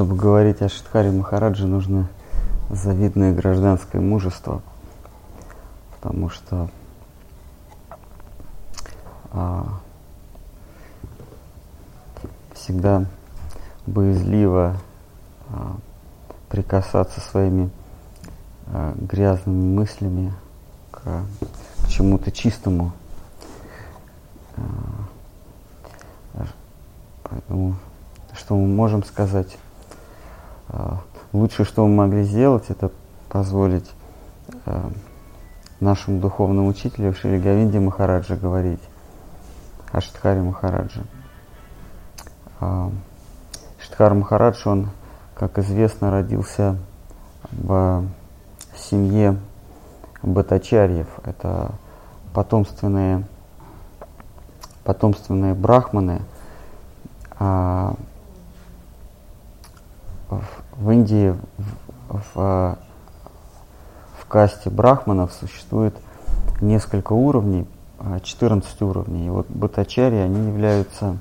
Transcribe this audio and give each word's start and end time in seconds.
чтобы 0.00 0.16
говорить 0.16 0.62
о 0.62 0.70
Шидхаре 0.70 1.10
Махараджи, 1.10 1.66
нужно 1.66 2.08
завидное 2.70 3.34
гражданское 3.34 4.00
мужество, 4.00 4.62
потому 5.90 6.30
что 6.30 6.70
а, 9.30 9.66
всегда 12.54 13.04
боязливо 13.86 14.78
а, 15.50 15.76
прикасаться 16.48 17.20
своими 17.20 17.68
а, 18.68 18.94
грязными 18.96 19.76
мыслями 19.76 20.32
к, 20.92 21.02
к 21.02 21.88
чему-то 21.90 22.32
чистому. 22.32 22.92
А, 24.56 24.62
поэтому 27.22 27.74
что 28.32 28.56
мы 28.56 28.66
можем 28.66 29.04
сказать? 29.04 29.58
А, 30.72 31.00
лучшее, 31.32 31.66
что 31.66 31.86
мы 31.86 31.94
могли 31.94 32.22
сделать, 32.22 32.64
это 32.68 32.90
позволить 33.28 33.90
а, 34.66 34.90
нашему 35.80 36.20
духовному 36.20 36.68
учителю 36.68 37.14
Шри 37.14 37.38
Говинде 37.38 37.80
Махараджа 37.80 38.36
говорить, 38.36 38.82
Аштхари 39.92 40.40
Махараджа. 40.40 41.02
Штхар 43.82 44.14
Махарадж, 44.14 44.62
он, 44.66 44.90
как 45.34 45.58
известно, 45.58 46.10
родился 46.10 46.76
в 47.50 48.04
семье 48.76 49.38
Батачарьев. 50.22 51.08
Это 51.24 51.72
потомственные, 52.34 53.26
потомственные 54.84 55.54
брахманы. 55.54 56.20
А 57.38 57.94
в, 60.28 60.44
в 60.80 60.90
Индии 60.90 61.36
в, 62.08 62.22
в, 62.34 62.78
в 64.18 64.26
касте 64.28 64.70
брахманов 64.70 65.30
существует 65.32 65.94
несколько 66.62 67.12
уровней, 67.12 67.66
14 68.22 68.80
уровней. 68.82 69.26
И 69.26 69.30
вот 69.30 69.46
батачари, 69.50 70.16
они 70.16 70.48
являются 70.48 71.18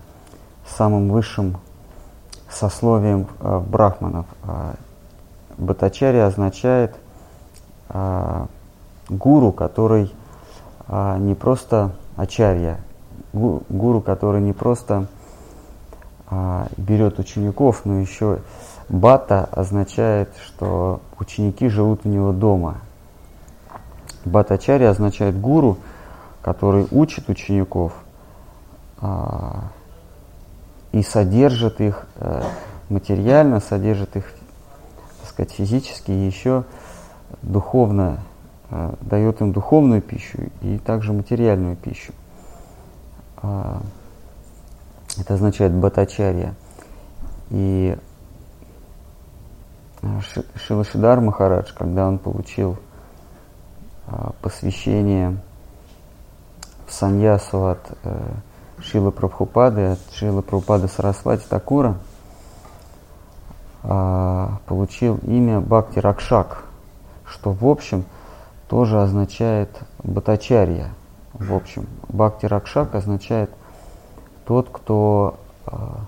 самым 0.65 1.09
высшим 1.09 1.57
сословием 2.49 3.27
э, 3.41 3.59
брахманов. 3.59 4.25
Батачарья 5.57 6.25
означает 6.25 6.95
гуру, 9.09 9.51
который 9.51 10.13
не 10.87 11.33
просто 11.33 11.91
ачарья, 12.15 12.77
гу, 13.33 13.63
гуру, 13.67 13.99
который 13.99 14.41
не 14.41 14.53
просто 14.53 15.07
берет 16.77 17.17
учеников, 17.17 17.81
но 17.83 17.99
еще 17.99 18.39
бата 18.89 19.47
означает, 19.51 20.29
что 20.43 21.01
ученики 21.19 21.69
живут 21.69 22.01
у 22.05 22.09
него 22.09 22.33
дома. 22.33 22.77
Батачарья 24.25 24.89
означает 24.89 25.39
гуру, 25.39 25.77
который 26.41 26.87
учит 26.91 27.29
учеников. 27.29 27.93
Э, 29.01 29.51
и 30.91 31.03
содержит 31.03 31.81
их 31.81 32.07
э, 32.15 32.43
материально, 32.89 33.59
содержит 33.59 34.15
их, 34.15 34.33
так 35.21 35.29
сказать, 35.29 35.51
физически 35.51 36.11
и 36.11 36.25
еще 36.25 36.63
духовно, 37.43 38.19
э, 38.71 38.93
дает 39.01 39.41
им 39.41 39.53
духовную 39.53 40.01
пищу 40.01 40.49
и 40.61 40.79
также 40.79 41.13
материальную 41.13 41.75
пищу. 41.75 42.13
Э, 43.43 43.77
это 45.17 45.35
означает 45.35 45.73
батачарья. 45.73 46.55
И 47.51 47.97
Шилашидар 50.55 51.19
Махарадж, 51.19 51.73
когда 51.77 52.07
он 52.07 52.19
получил 52.19 52.77
посвящение 54.41 55.37
в 56.87 56.93
саньясу 56.93 57.67
от 57.67 57.97
Шила 58.81 59.11
Прабхупады, 59.11 59.91
от 59.91 59.99
Шила 60.13 60.41
Прабхупады 60.41 60.87
Сарасвати 60.87 61.45
Такура, 61.47 61.97
а, 63.83 64.59
получил 64.65 65.17
имя 65.23 65.59
Бхакти 65.59 65.99
Ракшак, 65.99 66.63
что 67.25 67.51
в 67.51 67.65
общем 67.65 68.05
тоже 68.67 69.01
означает 69.01 69.69
Батачарья. 70.03 70.89
В 71.33 71.53
общем, 71.53 71.87
Бхакти 72.07 72.45
Ракшак 72.45 72.95
означает 72.95 73.49
тот, 74.45 74.69
кто 74.71 75.37
а, 75.65 76.01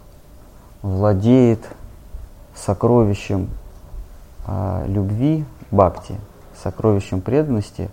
владеет 0.82 1.68
сокровищем 2.56 3.50
а, 4.46 4.84
любви, 4.88 5.46
бхакти, 5.72 6.16
сокровищем 6.62 7.22
преданности, 7.22 7.90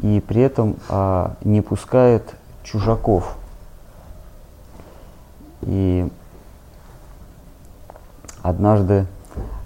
и 0.00 0.20
при 0.20 0.42
этом 0.42 0.76
а, 0.88 1.34
не 1.42 1.60
пускает 1.60 2.34
чужаков. 2.62 3.36
И 5.62 6.10
однажды 8.42 9.06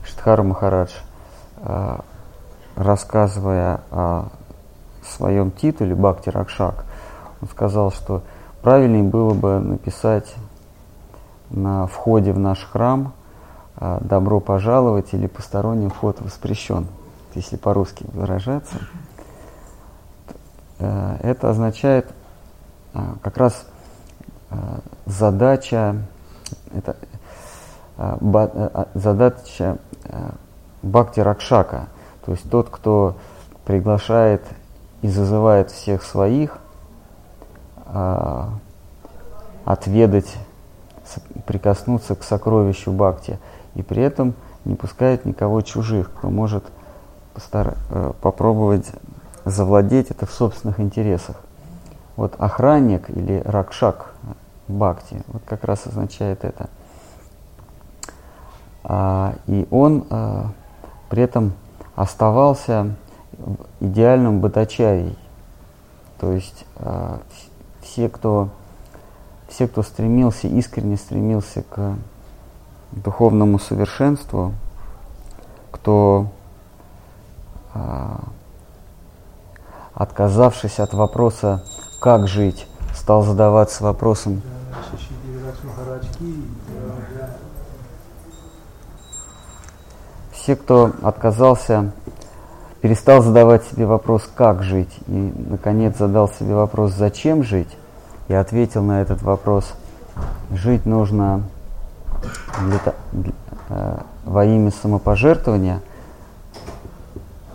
Штхар 0.04 0.42
Махарадж, 0.42 0.92
э, 1.58 1.98
рассказывая 2.76 3.82
о 3.90 4.28
своем 5.04 5.50
титуле 5.50 5.94
Бхакти 5.94 6.30
Ракшак, 6.30 6.84
он 7.40 7.48
сказал, 7.48 7.92
что 7.92 8.22
правильнее 8.62 9.02
было 9.02 9.34
бы 9.34 9.58
написать 9.58 10.34
на 11.50 11.86
входе 11.86 12.32
в 12.32 12.38
наш 12.38 12.64
храм 12.64 13.12
«Добро 14.00 14.40
пожаловать» 14.40 15.12
или 15.14 15.26
«Посторонним 15.26 15.90
вход 15.90 16.20
воспрещен», 16.20 16.86
если 17.34 17.56
по-русски 17.56 18.06
выражаться. 18.12 18.76
Э, 20.78 21.16
это 21.22 21.50
означает 21.50 22.06
как 23.22 23.36
раз 23.38 23.64
Э, 24.52 24.78
задача, 25.06 25.96
это, 26.74 26.96
э, 27.96 28.84
задача 28.94 29.78
Бхакти 30.82 31.20
Ракшака, 31.20 31.86
то 32.24 32.32
есть 32.32 32.50
тот, 32.50 32.68
кто 32.68 33.14
приглашает 33.64 34.42
и 35.00 35.08
зазывает 35.08 35.70
всех 35.70 36.02
своих 36.02 36.58
отведать, 39.64 40.34
прикоснуться 41.46 42.16
к 42.16 42.24
сокровищу 42.24 42.90
Бхакти, 42.90 43.38
и 43.74 43.82
при 43.82 44.02
этом 44.02 44.34
не 44.64 44.74
пускает 44.74 45.24
никого 45.24 45.60
чужих, 45.62 46.10
кто 46.12 46.30
может 46.30 46.64
постар- 47.34 47.76
попробовать 48.20 48.86
завладеть 49.44 50.10
это 50.10 50.26
в 50.26 50.32
собственных 50.32 50.80
интересах. 50.80 51.36
Вот 52.16 52.34
охранник 52.38 53.10
или 53.10 53.42
ракшак 53.44 54.12
бхакти. 54.68 55.22
Вот 55.28 55.42
как 55.46 55.64
раз 55.64 55.86
означает 55.86 56.44
это. 56.44 56.68
А, 58.84 59.34
и 59.46 59.66
он 59.70 60.06
а, 60.10 60.50
при 61.08 61.22
этом 61.22 61.52
оставался 61.94 62.94
идеальным 63.80 64.40
бхатачарьей. 64.40 65.16
То 66.18 66.32
есть 66.32 66.64
а, 66.76 67.20
все, 67.80 68.08
кто, 68.08 68.48
все, 69.48 69.68
кто 69.68 69.82
стремился, 69.82 70.48
искренне 70.48 70.96
стремился 70.96 71.62
к 71.62 71.96
духовному 72.92 73.58
совершенству, 73.58 74.52
кто, 75.70 76.26
а, 77.74 78.20
отказавшись 79.94 80.78
от 80.78 80.94
вопроса, 80.94 81.64
как 82.00 82.28
жить, 82.28 82.66
стал 82.94 83.22
задаваться 83.22 83.82
вопросом, 83.84 84.42
все, 90.32 90.56
кто 90.56 90.90
отказался, 91.02 91.92
перестал 92.80 93.22
задавать 93.22 93.64
себе 93.64 93.86
вопрос, 93.86 94.28
как 94.34 94.62
жить, 94.62 94.92
и, 95.06 95.32
наконец, 95.48 95.96
задал 95.96 96.28
себе 96.28 96.54
вопрос, 96.54 96.92
зачем 96.92 97.44
жить, 97.44 97.76
и 98.28 98.34
ответил 98.34 98.82
на 98.82 99.02
этот 99.02 99.22
вопрос, 99.22 99.72
жить 100.50 100.84
нужно 100.84 101.44
для, 102.60 102.94
для, 103.12 103.32
э, 103.68 103.98
во 104.24 104.44
имя 104.44 104.70
самопожертвования. 104.70 105.80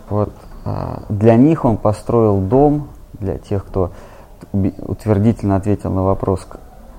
Вот, 0.08 0.32
э, 0.64 1.00
для 1.08 1.36
них 1.36 1.64
он 1.64 1.76
построил 1.76 2.38
дом, 2.40 2.88
для 3.14 3.38
тех, 3.38 3.64
кто 3.64 3.90
утвердительно 4.52 5.56
ответил 5.56 5.90
на 5.90 6.02
вопрос, 6.02 6.46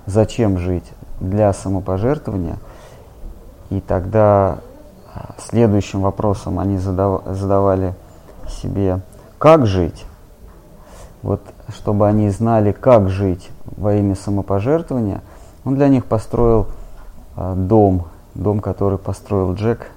зачем 0.05 0.57
жить 0.57 0.91
для 1.19 1.53
самопожертвования. 1.53 2.57
И 3.69 3.79
тогда 3.81 4.59
а, 5.13 5.35
следующим 5.37 6.01
вопросом 6.01 6.59
они 6.59 6.77
задавали 6.77 7.93
себе, 8.47 9.01
как 9.37 9.65
жить. 9.65 10.05
Вот 11.21 11.41
чтобы 11.69 12.07
они 12.07 12.29
знали, 12.29 12.71
как 12.71 13.09
жить 13.09 13.49
во 13.65 13.93
имя 13.93 14.15
самопожертвования, 14.15 15.21
он 15.65 15.75
для 15.75 15.87
них 15.87 16.05
построил 16.05 16.67
дом 17.55 18.05
дом, 18.39 18.59
который 18.59 18.97
построил 18.97 19.53
Джек, 19.53 19.91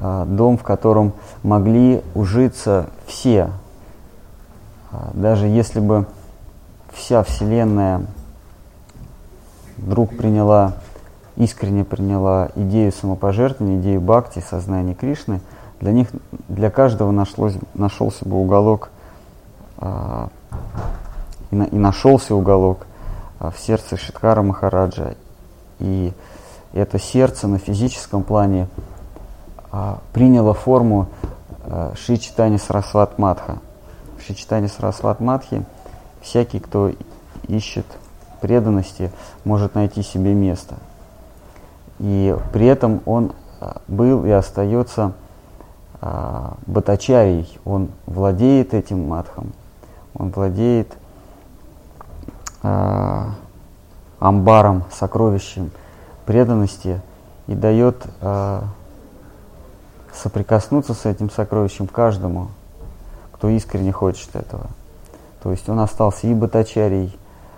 а, 0.00 0.24
дом, 0.24 0.56
в 0.56 0.62
котором 0.62 1.12
могли 1.42 2.02
ужиться 2.14 2.88
все. 3.06 3.50
А, 4.92 5.10
даже 5.14 5.46
если 5.46 5.80
бы 5.80 6.06
вся 6.92 7.22
Вселенная 7.22 8.02
вдруг 9.76 10.16
приняла, 10.16 10.74
искренне 11.36 11.84
приняла 11.84 12.48
идею 12.54 12.92
самопожертвования, 12.92 13.78
идею 13.78 14.00
бхакти, 14.00 14.40
сознания 14.40 14.94
Кришны, 14.94 15.40
для 15.80 15.92
них, 15.92 16.08
для 16.48 16.70
каждого 16.70 17.10
нашлось, 17.12 17.54
нашелся 17.74 18.28
бы 18.28 18.36
уголок, 18.36 18.90
а, 19.78 20.28
и, 21.50 21.56
на, 21.56 21.64
и 21.64 21.76
нашелся 21.76 22.34
уголок 22.34 22.86
а, 23.38 23.50
в 23.50 23.58
сердце 23.58 23.96
Шиткара 23.96 24.42
Махараджа. 24.42 25.14
И 25.80 26.12
это 26.72 26.98
сердце 26.98 27.48
на 27.48 27.58
физическом 27.58 28.22
плане 28.22 28.68
а, 29.70 29.98
приняло 30.12 30.54
форму 30.54 31.08
а, 31.64 31.92
Шри 31.96 32.18
Читани 32.18 32.56
Сарасват 32.56 33.18
Матха. 33.18 33.58
В 34.18 34.22
Шри 34.22 34.36
Читани 34.36 34.66
Сарасват 34.66 35.20
Матхи 35.20 35.64
всякий, 36.20 36.60
кто 36.60 36.92
ищет 37.46 37.86
преданности, 38.40 39.10
может 39.44 39.74
найти 39.74 40.02
себе 40.02 40.34
место. 40.34 40.76
И 41.98 42.36
при 42.52 42.66
этом 42.66 43.00
он 43.06 43.32
а, 43.60 43.80
был 43.88 44.24
и 44.24 44.30
остается 44.30 45.12
а, 46.00 46.54
Батачарий. 46.66 47.58
Он 47.64 47.88
владеет 48.06 48.74
этим 48.74 49.08
матхом, 49.08 49.52
он 50.14 50.30
владеет 50.30 50.96
а, 52.62 53.30
амбаром, 54.18 54.84
сокровищем 54.92 55.70
преданности 56.26 57.00
и 57.46 57.54
дает 57.54 58.04
а, 58.20 58.64
соприкоснуться 60.12 60.94
с 60.94 61.06
этим 61.06 61.30
сокровищем 61.30 61.86
каждому, 61.86 62.48
кто 63.32 63.48
искренне 63.48 63.92
хочет 63.92 64.34
этого. 64.36 64.66
То 65.42 65.50
есть 65.50 65.68
он 65.68 65.80
остался 65.80 66.26
и 66.26 66.34
Батачарий, 66.34 67.16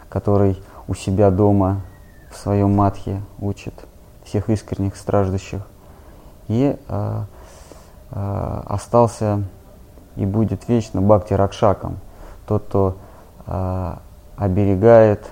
который 0.09 0.63
у 0.87 0.95
себя 0.95 1.31
дома 1.31 1.81
в 2.31 2.37
своем 2.37 2.75
матхе 2.75 3.23
учит 3.41 3.75
всех 4.25 4.51
искренних 4.51 4.97
страждущих, 4.97 5.63
и 6.49 6.77
э, 6.89 7.23
э, 8.11 8.63
остался 8.67 9.43
и 10.17 10.27
будет 10.27 10.69
вечно 10.69 11.01
Бхакти 11.01 11.33
Ракшаком, 11.33 11.99
тот, 12.47 12.65
кто 12.65 12.97
э, 13.47 13.95
оберегает, 14.37 15.27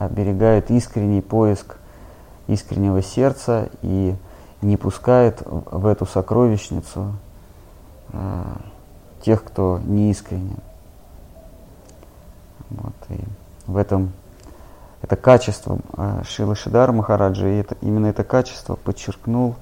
оберегает 0.00 0.70
искренний 0.70 1.20
поиск 1.20 1.76
искреннего 2.48 3.02
сердца 3.02 3.68
и 3.82 4.16
не 4.62 4.76
пускает 4.76 5.42
в 5.46 5.86
эту 5.86 6.06
сокровищницу 6.06 7.14
э, 8.12 8.42
тех, 9.22 9.44
кто 9.44 9.78
не 9.84 10.10
искренен. 10.10 10.56
Вот, 12.70 12.94
и 13.10 13.20
в 13.66 13.76
этом 13.76 14.12
это 15.02 15.16
качество 15.16 15.78
э, 15.96 16.22
Шила 16.24 16.54
Шидара 16.54 16.92
Махараджа, 16.92 17.46
и 17.46 17.58
это, 17.58 17.76
именно 17.82 18.06
это 18.06 18.24
качество 18.24 18.76
подчеркнул 18.76 19.54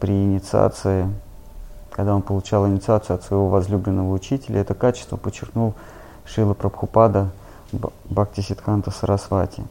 при 0.00 0.12
инициации, 0.12 1.08
когда 1.90 2.14
он 2.14 2.22
получал 2.22 2.66
инициацию 2.68 3.16
от 3.16 3.24
своего 3.24 3.48
возлюбленного 3.48 4.12
учителя, 4.12 4.60
это 4.60 4.74
качество 4.74 5.16
подчеркнул 5.16 5.74
Шила 6.24 6.54
Прабхупада 6.54 7.30
Бхакти 7.72 8.40
Сидханта 8.40 8.90
Сарасвати. 8.90 9.64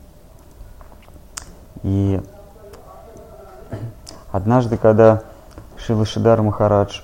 И 1.84 2.22
однажды, 4.32 4.78
когда 4.78 5.24
Шила 5.78 6.06
Шидар 6.06 6.42
Махарадж 6.42 7.02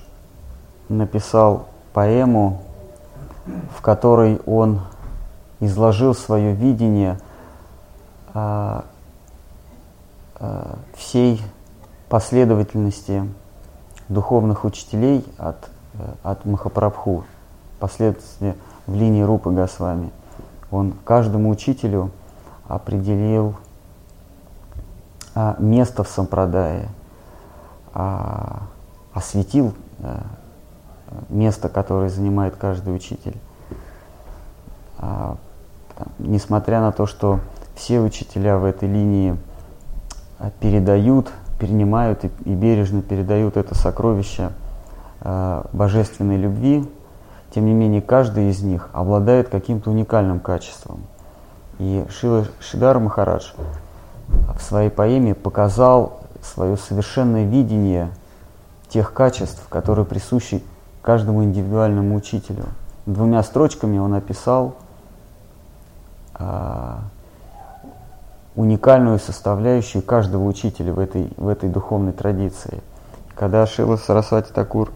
написал 0.90 1.68
поэму, 1.94 2.62
в 3.76 3.82
которой 3.82 4.40
он 4.46 4.82
изложил 5.60 6.14
свое 6.14 6.54
видение 6.54 7.20
а, 8.34 8.86
а, 10.36 10.78
всей 10.96 11.42
последовательности 12.10 13.24
духовных 14.10 14.64
учителей 14.64 15.26
от, 15.38 15.70
э, 15.96 16.14
от 16.24 16.46
Махапрабху, 16.46 17.26
последовательности 17.80 18.56
в 18.86 18.96
линии 18.96 19.22
Рупы 19.22 19.52
Госвами. 19.52 20.12
Он 20.72 20.94
каждому 21.06 21.50
учителю 21.50 22.12
определил 22.68 23.56
а, 25.34 25.56
место 25.60 26.04
в 26.04 26.10
Сампрадае, 26.10 26.90
а, 27.94 28.64
осветил 29.14 29.74
а, 30.00 30.24
место, 31.30 31.70
которое 31.70 32.10
занимает 32.10 32.56
каждый 32.56 32.96
учитель. 32.96 33.38
Несмотря 36.18 36.82
на 36.82 36.92
то, 36.92 37.06
что 37.06 37.40
все 37.76 38.02
учителя 38.02 38.58
в 38.58 38.66
этой 38.66 38.90
линии 38.90 39.38
передают, 40.60 41.32
перенимают 41.60 42.26
и, 42.26 42.30
бережно 42.54 43.02
передают 43.04 43.58
это 43.58 43.76
сокровище 43.76 44.52
божественной 45.72 46.38
любви, 46.38 46.90
тем 47.58 47.66
не 47.66 47.74
менее 47.74 48.04
каждый 48.04 48.52
из 48.52 48.62
них 48.62 48.88
обладает 48.94 49.50
каким-то 49.50 49.90
уникальным 49.90 50.40
качеством. 50.40 51.00
И 51.80 52.06
Шила 52.08 52.46
Шидар 52.60 53.00
Махарадж 53.00 53.54
в 54.28 54.62
своей 54.62 54.92
поэме 54.92 55.34
показал 55.34 56.20
свое 56.44 56.78
совершенное 56.78 57.46
видение 57.46 58.12
тех 58.90 59.12
качеств, 59.12 59.68
которые 59.70 60.06
присущи 60.06 60.64
каждому 61.02 61.44
индивидуальному 61.44 62.14
учителю. 62.16 62.66
Двумя 63.08 63.42
строчками 63.42 63.98
он 63.98 64.14
описал 64.14 64.76
а, 66.36 67.00
уникальную 68.54 69.18
составляющую 69.18 70.04
каждого 70.04 70.46
учителя 70.46 70.94
в 70.94 71.00
этой, 71.00 71.34
в 71.38 71.48
этой 71.48 71.70
духовной 71.70 72.14
традиции. 72.14 72.84
Когда 73.34 73.66
Шила 73.66 73.96
Сарасвати 73.96 74.52
Такур 74.54 74.92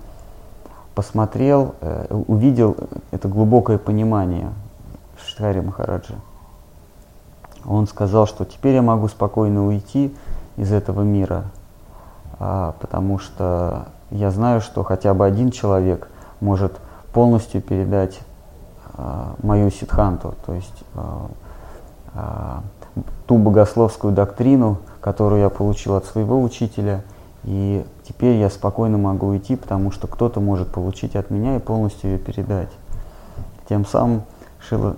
посмотрел, 0.95 1.75
э, 1.81 2.07
увидел 2.27 2.75
это 3.11 3.27
глубокое 3.27 3.77
понимание 3.77 4.51
Штхари 5.17 5.61
Махараджа, 5.61 6.15
он 7.65 7.88
сказал, 7.88 8.27
что 8.27 8.45
теперь 8.45 8.75
я 8.75 8.81
могу 8.81 9.07
спокойно 9.07 9.67
уйти 9.67 10.15
из 10.57 10.71
этого 10.71 11.01
мира, 11.01 11.45
а, 12.39 12.75
потому 12.79 13.19
что 13.19 13.87
я 14.09 14.31
знаю, 14.31 14.61
что 14.61 14.83
хотя 14.83 15.13
бы 15.13 15.25
один 15.25 15.51
человек 15.51 16.09
может 16.39 16.80
полностью 17.13 17.61
передать 17.61 18.19
а, 18.94 19.35
мою 19.44 19.69
ситханту, 19.69 20.33
то 20.45 20.54
есть 20.54 20.83
а, 20.95 22.63
ту 23.27 23.37
богословскую 23.37 24.13
доктрину, 24.13 24.80
которую 24.99 25.42
я 25.42 25.49
получил 25.49 25.95
от 25.95 26.06
своего 26.06 26.42
учителя, 26.42 27.04
и 27.44 27.85
теперь 28.11 28.35
я 28.35 28.49
спокойно 28.49 28.97
могу 28.97 29.27
уйти, 29.27 29.56
потому 29.56 29.89
что 29.91 30.06
кто-то 30.06 30.41
может 30.41 30.69
получить 30.69 31.15
от 31.15 31.30
меня 31.30 31.56
и 31.56 31.59
полностью 31.59 32.11
ее 32.11 32.18
передать. 32.19 32.69
Тем 33.69 33.85
самым 33.85 34.23
Шила 34.59 34.97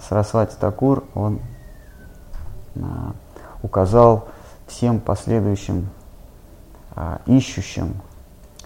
Сарасвати 0.00 0.56
Такур, 0.58 1.04
он 1.14 1.38
а, 2.76 3.12
указал 3.62 4.26
всем 4.66 5.00
последующим 5.00 5.90
а, 6.96 7.20
ищущим, 7.26 7.94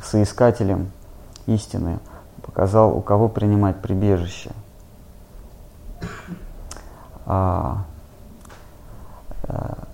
соискателям 0.01 0.93
истины, 1.47 1.99
показал, 2.43 2.97
у 2.97 3.01
кого 3.01 3.29
принимать 3.29 3.83
прибежище. 3.83 4.53
А, 7.27 7.85
а, 9.43 9.89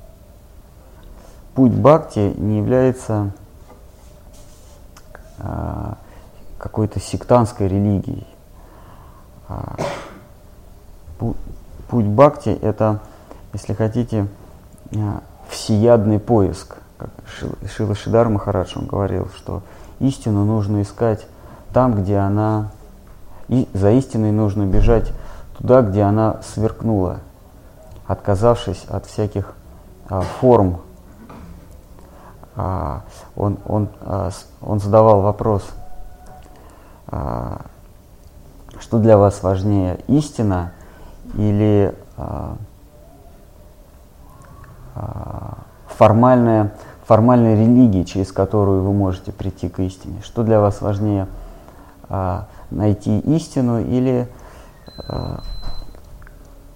путь 1.58 1.72
бхакти 1.72 2.34
не 2.36 2.58
является 2.58 3.32
а, 5.40 5.98
какой-то 6.56 7.00
сектантской 7.00 7.66
религией. 7.66 8.28
А, 9.48 9.74
путь 11.18 12.06
бхакти 12.06 12.50
это, 12.50 13.00
если 13.52 13.74
хотите, 13.74 14.28
а, 14.94 15.20
всеядный 15.48 16.20
поиск. 16.20 16.76
Как 16.96 17.10
Шила 17.68 17.96
Шидар 17.96 18.28
Махарадж 18.28 18.74
он 18.76 18.86
говорил, 18.86 19.28
что 19.36 19.62
истину 19.98 20.44
нужно 20.44 20.82
искать 20.82 21.26
там, 21.72 22.00
где 22.00 22.18
она, 22.18 22.70
и 23.48 23.68
за 23.74 23.90
истиной 23.90 24.30
нужно 24.30 24.62
бежать 24.64 25.12
туда, 25.56 25.82
где 25.82 26.02
она 26.02 26.40
сверкнула, 26.54 27.18
отказавшись 28.06 28.84
от 28.88 29.06
всяких 29.06 29.54
форм. 30.38 30.82
А, 32.60 33.02
он, 33.36 33.56
он, 33.66 33.88
а, 34.00 34.30
он 34.60 34.80
задавал 34.80 35.20
вопрос, 35.20 35.64
а, 37.06 37.60
что 38.80 38.98
для 38.98 39.16
вас 39.16 39.44
важнее, 39.44 40.00
истина 40.08 40.72
или 41.34 41.94
формальная, 45.86 46.72
формальной 47.04 47.54
религии, 47.54 48.02
через 48.02 48.32
которую 48.32 48.82
вы 48.82 48.92
можете 48.92 49.30
прийти 49.30 49.68
к 49.68 49.78
истине? 49.80 50.20
Что 50.22 50.42
для 50.42 50.60
вас 50.60 50.80
важнее, 50.80 51.28
найти 52.70 53.18
истину 53.20 53.80
или 53.80 54.28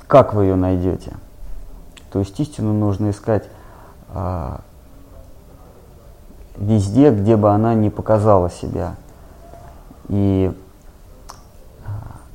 как 0.06 0.34
вы 0.34 0.44
ее 0.44 0.56
найдете? 0.56 1.16
То 2.12 2.18
есть 2.20 2.38
истину 2.38 2.72
нужно 2.72 3.10
искать 3.10 3.48
везде, 6.56 7.10
где 7.10 7.36
бы 7.36 7.50
она 7.50 7.74
не 7.74 7.90
показала 7.90 8.50
себя. 8.50 8.94
И 10.08 10.52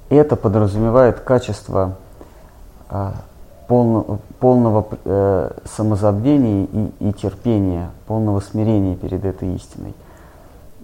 это 0.10 0.36
подразумевает 0.36 1.20
качество 1.20 1.98
полно, 3.68 4.20
полного 4.40 4.88
э, 5.04 5.52
самозабвения 5.66 6.66
и, 6.66 7.10
и 7.10 7.14
терпения, 7.14 7.92
полного 8.08 8.40
смирения 8.40 8.96
перед 8.96 9.26
этой 9.26 9.56
истиной. 9.56 9.94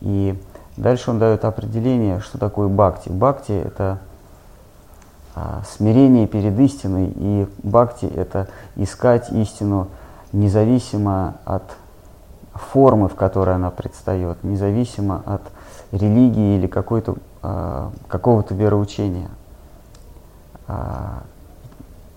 И 0.01 0.39
дальше 0.77 1.11
он 1.11 1.19
дает 1.19 1.45
определение, 1.45 2.19
что 2.19 2.37
такое 2.37 2.67
бхакти. 2.67 3.09
Бхакти– 3.09 3.51
это 3.65 3.99
а, 5.35 5.61
смирение 5.65 6.27
перед 6.27 6.59
истиной, 6.59 7.13
и 7.15 7.47
бхакти– 7.63 8.05
это 8.15 8.49
искать 8.75 9.31
истину 9.31 9.87
независимо 10.33 11.35
от 11.45 11.63
формы, 12.53 13.09
в 13.09 13.15
которой 13.15 13.55
она 13.55 13.71
предстает, 13.71 14.43
независимо 14.43 15.23
от 15.25 15.41
религии 15.91 16.57
или 16.57 16.67
какой-то, 16.67 17.15
а, 17.41 17.91
какого-то 18.07 18.53
вероучения. 18.53 19.29
А, 20.67 21.23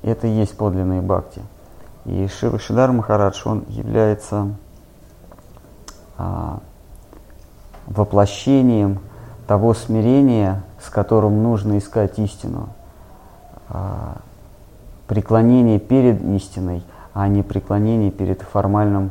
это 0.02 0.26
и 0.26 0.30
есть 0.30 0.56
подлинные 0.56 1.02
бхакти. 1.02 1.42
И 2.04 2.28
Шива 2.28 2.58
Шидар 2.58 2.92
Махарадж, 2.92 3.42
он 3.44 3.64
является 3.68 4.54
а, 6.16 6.60
воплощением 7.86 9.00
того 9.46 9.74
смирения, 9.74 10.62
с 10.80 10.88
которым 10.88 11.42
нужно 11.42 11.78
искать 11.78 12.18
истину. 12.18 12.68
А, 13.68 14.18
преклонение 15.08 15.78
перед 15.78 16.22
истиной, 16.22 16.84
а 17.12 17.28
не 17.28 17.42
преклонение 17.42 18.10
перед 18.10 18.42
формальным, 18.42 19.10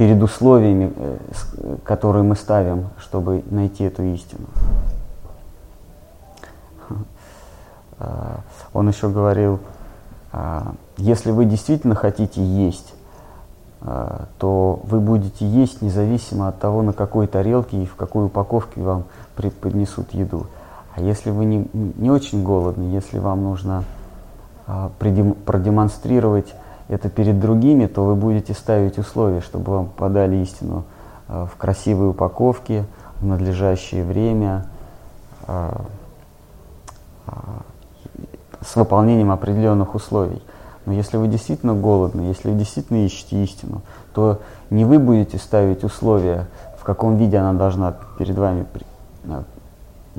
перед 0.00 0.22
условиями, 0.22 0.90
э, 0.96 1.76
которые 1.84 2.22
мы 2.22 2.34
ставим, 2.34 2.86
чтобы 2.98 3.44
найти 3.50 3.84
эту 3.84 4.02
истину. 4.02 4.46
А, 8.02 8.40
он 8.72 8.88
еще 8.88 9.10
говорил, 9.10 9.60
а, 10.32 10.72
если 10.96 11.32
вы 11.32 11.44
действительно 11.44 11.94
хотите 11.94 12.42
есть, 12.42 12.94
а, 13.82 14.24
то 14.38 14.80
вы 14.84 15.00
будете 15.00 15.46
есть 15.46 15.82
независимо 15.82 16.48
от 16.48 16.58
того, 16.58 16.80
на 16.80 16.94
какой 16.94 17.26
тарелке 17.26 17.82
и 17.82 17.84
в 17.84 17.94
какой 17.96 18.24
упаковке 18.24 18.80
вам 18.80 19.04
преподнесут 19.36 20.14
еду. 20.14 20.46
А 20.96 21.02
если 21.02 21.30
вы 21.30 21.44
не, 21.44 21.68
не 21.74 22.10
очень 22.10 22.42
голодны, 22.42 22.84
если 22.84 23.18
вам 23.18 23.42
нужно 23.42 23.84
продемонстрировать 25.04 26.54
это 26.90 27.08
перед 27.08 27.40
другими, 27.40 27.86
то 27.86 28.04
вы 28.04 28.14
будете 28.14 28.52
ставить 28.52 28.98
условия, 28.98 29.40
чтобы 29.40 29.72
вам 29.72 29.86
подали 29.86 30.36
истину 30.36 30.84
в 31.28 31.50
красивой 31.56 32.10
упаковке, 32.10 32.84
в 33.20 33.26
надлежащее 33.26 34.04
время, 34.04 34.66
с 38.60 38.76
выполнением 38.76 39.30
определенных 39.30 39.94
условий. 39.94 40.42
Но 40.86 40.92
если 40.92 41.16
вы 41.16 41.28
действительно 41.28 41.74
голодны, 41.74 42.22
если 42.22 42.50
вы 42.50 42.58
действительно 42.58 43.04
ищете 43.04 43.42
истину, 43.44 43.82
то 44.14 44.40
не 44.70 44.84
вы 44.84 44.98
будете 44.98 45.38
ставить 45.38 45.84
условия, 45.84 46.46
в 46.78 46.84
каком 46.84 47.16
виде 47.16 47.36
она 47.36 47.52
должна 47.52 47.94
перед 48.18 48.36
вами 48.36 48.66
при, 48.72 48.86
а, 49.28 49.44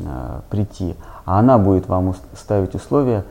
а, 0.06 0.42
прийти, 0.50 0.96
а 1.26 1.40
она 1.40 1.58
будет 1.58 1.88
вам 1.88 2.14
ставить 2.36 2.76
условия, 2.76 3.26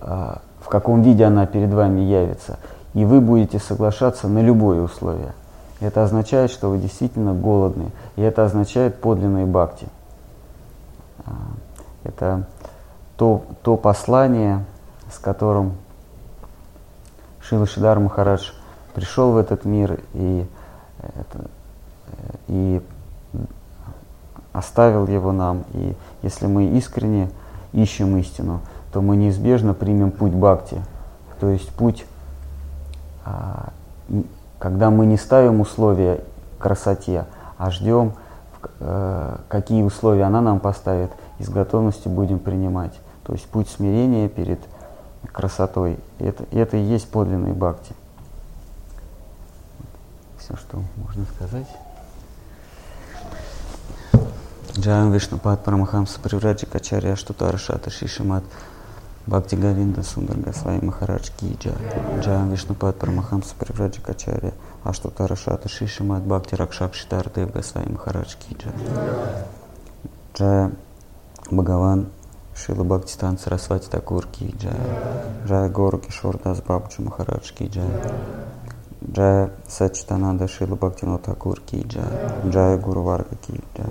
а, 0.00 0.40
в 0.62 0.68
каком 0.68 1.02
виде 1.02 1.24
она 1.24 1.46
перед 1.46 1.72
вами 1.72 2.00
явится. 2.00 2.58
И 2.94 3.04
вы 3.04 3.20
будете 3.20 3.58
соглашаться 3.58 4.28
на 4.28 4.40
любое 4.40 4.80
условие. 4.80 5.34
Это 5.80 6.04
означает, 6.04 6.50
что 6.50 6.70
вы 6.70 6.78
действительно 6.78 7.34
голодны. 7.34 7.90
И 8.16 8.22
это 8.22 8.44
означает 8.44 9.00
подлинные 9.00 9.46
бхакти. 9.46 9.88
Это 12.04 12.46
то, 13.16 13.42
то 13.62 13.76
послание, 13.76 14.64
с 15.12 15.18
которым 15.18 15.74
Шила 17.40 17.66
Шидар 17.66 17.98
Махарадж 17.98 18.52
пришел 18.94 19.32
в 19.32 19.36
этот 19.36 19.64
мир 19.64 20.00
и, 20.14 20.46
это, 20.98 21.46
и 22.48 22.80
оставил 24.52 25.06
его 25.06 25.32
нам. 25.32 25.64
И 25.72 25.96
если 26.22 26.46
мы 26.46 26.66
искренне 26.66 27.30
ищем 27.72 28.16
истину, 28.18 28.60
то 28.92 29.00
мы 29.00 29.16
неизбежно 29.16 29.74
примем 29.74 30.10
путь 30.10 30.32
бхакти, 30.32 30.82
то 31.40 31.48
есть 31.48 31.70
путь, 31.70 32.04
а, 33.24 33.70
когда 34.58 34.90
мы 34.90 35.06
не 35.06 35.16
ставим 35.16 35.60
условия 35.60 36.20
красоте, 36.58 37.24
а 37.58 37.70
ждем, 37.70 38.12
э, 38.80 39.36
какие 39.48 39.82
условия 39.82 40.24
она 40.24 40.40
нам 40.40 40.60
поставит, 40.60 41.10
и 41.38 41.44
с 41.44 41.48
готовностью 41.48 42.12
будем 42.12 42.38
принимать. 42.38 42.92
То 43.24 43.32
есть 43.32 43.46
путь 43.46 43.68
смирения 43.68 44.28
перед 44.28 44.60
красотой. 45.32 45.98
Это, 46.18 46.44
это 46.52 46.76
и 46.76 46.82
есть 46.82 47.10
подлинный 47.10 47.52
бхакти. 47.52 47.94
Все, 50.38 50.56
что 50.56 50.82
можно 50.96 51.24
сказать. 51.36 51.66
Джаям 54.76 55.12
Вишнупад 55.12 55.62
Парамахамса 55.64 56.18
Привраджи 56.20 56.66
Качарья 56.66 57.14
Штутара 57.14 57.58
Шишимат 57.58 58.44
Бхакти 59.26 59.54
Гавинда 59.54 60.02
Сундар 60.02 60.36
Гасвай 60.38 60.80
Махарадж 60.80 61.30
Ки 61.36 61.56
Джай. 61.60 61.74
Джаям 62.20 62.50
Вишнупад 62.50 62.96
Парамахамса 62.96 63.54
Привраджи 63.56 64.00
Качарья 64.00 64.52
Аштутара 64.82 65.36
Шата 65.36 65.68
Шишимат 65.68 66.24
Бхакти 66.24 66.56
Ракшак 66.56 66.94
Шитар 66.94 67.30
Дев 67.30 67.52
Гасвай 67.52 67.86
Махарадж 67.88 68.34
Ки 68.36 68.56
Джай. 68.56 68.72
Джая 70.34 70.72
Бхагаван 71.50 72.08
Шила 72.54 72.82
Бхактистан 72.82 73.38
Сарасвати 73.38 73.88
Такур 73.88 74.26
Ки 74.26 74.54
Джая. 74.58 74.74
Джая 75.46 75.68
Гору 75.68 75.98
Кишор 75.98 76.38
Дас 76.42 76.60
Бабджи 76.60 77.00
Махарадж 77.00 77.52
Ки 77.52 77.70
Джая. 79.12 79.50
Сачитананда 79.68 80.48
Шила 80.48 80.74
Бхактино 80.74 81.18
Такур 81.18 81.60
Ки 81.60 81.86
Джая. 81.86 82.76
Гуру 82.76 83.02
Варга 83.02 83.36
Ки 83.36 83.60
Джая. 83.76 83.88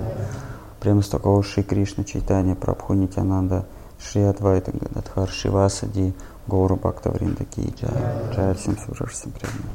Прямо 0.81 1.01
с 1.01 1.07
такого 1.07 1.41
Шри 1.41 1.63
Кришна 1.63 2.03
Чайтания 2.03 2.55
Прабху 2.55 2.93
Нитянанда 2.93 3.65
Шри 4.03 4.24
Адвайта 4.24 4.72
Гададхар 4.72 5.29
Шивасади 5.29 6.13
Гору 6.48 6.75
Бхакта 6.75 7.12
Вринда 7.12 7.46
Ки 7.46 7.74
Джая. 7.79 8.34
Джая 8.34 8.53
всем 8.55 8.77
служащим 8.77 9.13
всем 9.13 9.31
преданным. 9.31 9.70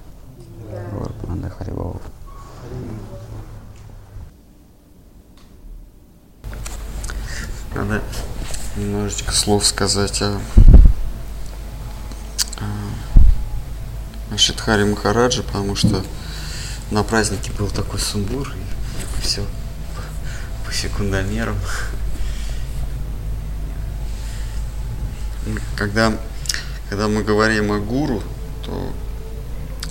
Гору 0.92 1.12
Панда 1.22 1.48
Харивол. 1.48 2.00
Надо 7.74 8.02
немножечко 8.76 9.32
слов 9.32 9.64
сказать 9.66 10.22
о, 10.22 10.40
о 14.32 14.38
Шидхаре 14.38 14.86
Махараджи, 14.86 15.42
потому 15.42 15.76
что 15.76 16.02
на 16.90 17.02
празднике 17.02 17.52
был 17.52 17.68
такой 17.68 18.00
сумбур, 18.00 18.50
и 19.18 19.20
все 19.20 19.42
по 20.64 20.72
секундомерам. 20.72 21.56
Когда, 25.76 26.12
когда 26.88 27.08
мы 27.08 27.22
говорим 27.22 27.72
о 27.72 27.78
гуру, 27.78 28.22
то 28.64 28.92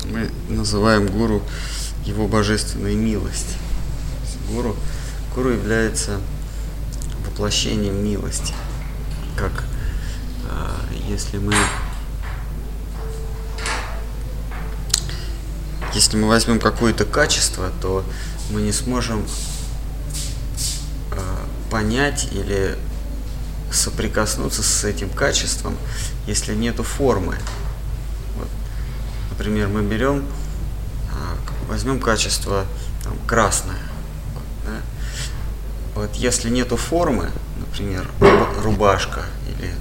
мы 0.05 0.29
называем 0.49 1.07
гуру 1.07 1.41
его 2.05 2.27
божественной 2.27 2.95
милость. 2.95 3.57
Гуру, 4.49 4.75
гуру 5.33 5.51
является 5.51 6.19
воплощением 7.25 8.03
милости 8.03 8.53
как 9.35 9.63
а, 10.49 10.79
если 11.07 11.37
мы 11.37 11.53
если 15.93 16.17
мы 16.17 16.27
возьмем 16.27 16.59
какое-то 16.59 17.05
качество, 17.05 17.71
то 17.81 18.03
мы 18.49 18.61
не 18.61 18.73
сможем 18.73 19.25
а, 21.11 21.45
понять 21.69 22.27
или 22.31 22.77
соприкоснуться 23.75 24.63
с 24.63 24.83
этим 24.83 25.09
качеством, 25.09 25.77
если 26.27 26.55
нету 26.55 26.83
формы. 26.83 27.37
Вот. 28.37 28.47
Например, 29.31 29.67
мы 29.67 29.81
берем, 29.83 30.25
а, 31.11 31.37
возьмем 31.67 31.99
качество 31.99 32.65
там, 33.03 33.17
красное. 33.27 33.77
Да? 34.65 34.81
Вот 35.95 36.15
если 36.15 36.49
нету 36.49 36.77
формы, 36.77 37.29
например, 37.57 38.09
рубашка 38.63 39.25
или, 39.47 39.73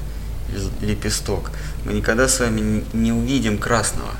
лепесток, 0.80 1.50
мы 1.84 1.94
никогда 1.94 2.28
с 2.28 2.40
вами 2.40 2.84
не 2.92 3.12
увидим 3.12 3.58
красного. 3.58 4.10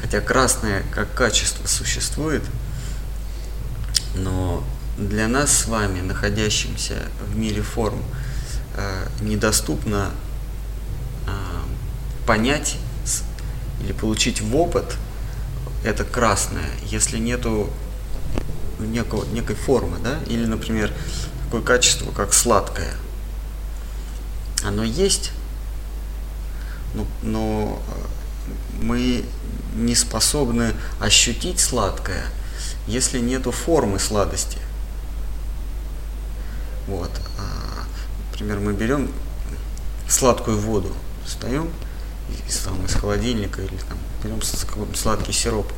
Хотя 0.00 0.20
красное 0.20 0.82
как 0.92 1.14
качество 1.14 1.66
существует, 1.66 2.42
но 4.14 4.64
для 4.98 5.28
нас 5.28 5.50
с 5.52 5.66
вами, 5.66 6.00
находящимся 6.00 6.96
в 7.26 7.36
мире 7.36 7.62
форм, 7.62 8.02
недоступно 9.20 10.10
э, 11.26 11.30
понять 12.26 12.76
или 13.82 13.92
получить 13.92 14.40
в 14.40 14.56
опыт 14.56 14.96
это 15.84 16.04
красное, 16.04 16.70
если 16.84 17.18
нету 17.18 17.70
некого, 18.78 19.24
некой 19.26 19.56
формы, 19.56 19.98
да, 19.98 20.18
или, 20.26 20.44
например, 20.46 20.92
такое 21.44 21.62
качество, 21.62 22.10
как 22.12 22.32
сладкое. 22.32 22.94
Оно 24.64 24.84
есть, 24.84 25.32
но, 26.94 27.06
но 27.22 27.82
э, 27.88 28.82
мы 28.82 29.24
не 29.74 29.94
способны 29.94 30.74
ощутить 31.00 31.58
сладкое, 31.58 32.24
если 32.86 33.18
нету 33.18 33.50
формы 33.50 33.98
сладости. 33.98 34.58
Вот. 36.86 37.10
Например, 38.42 38.58
мы 38.58 38.72
берем 38.72 39.08
сладкую 40.08 40.58
воду, 40.58 40.92
встаем 41.24 41.70
из, 42.48 42.56
там, 42.56 42.84
из 42.84 42.92
холодильника 42.92 43.62
или 43.62 43.76
там, 43.76 43.96
берем 44.24 44.42
сладкий 44.96 45.30
сироп, 45.30 45.72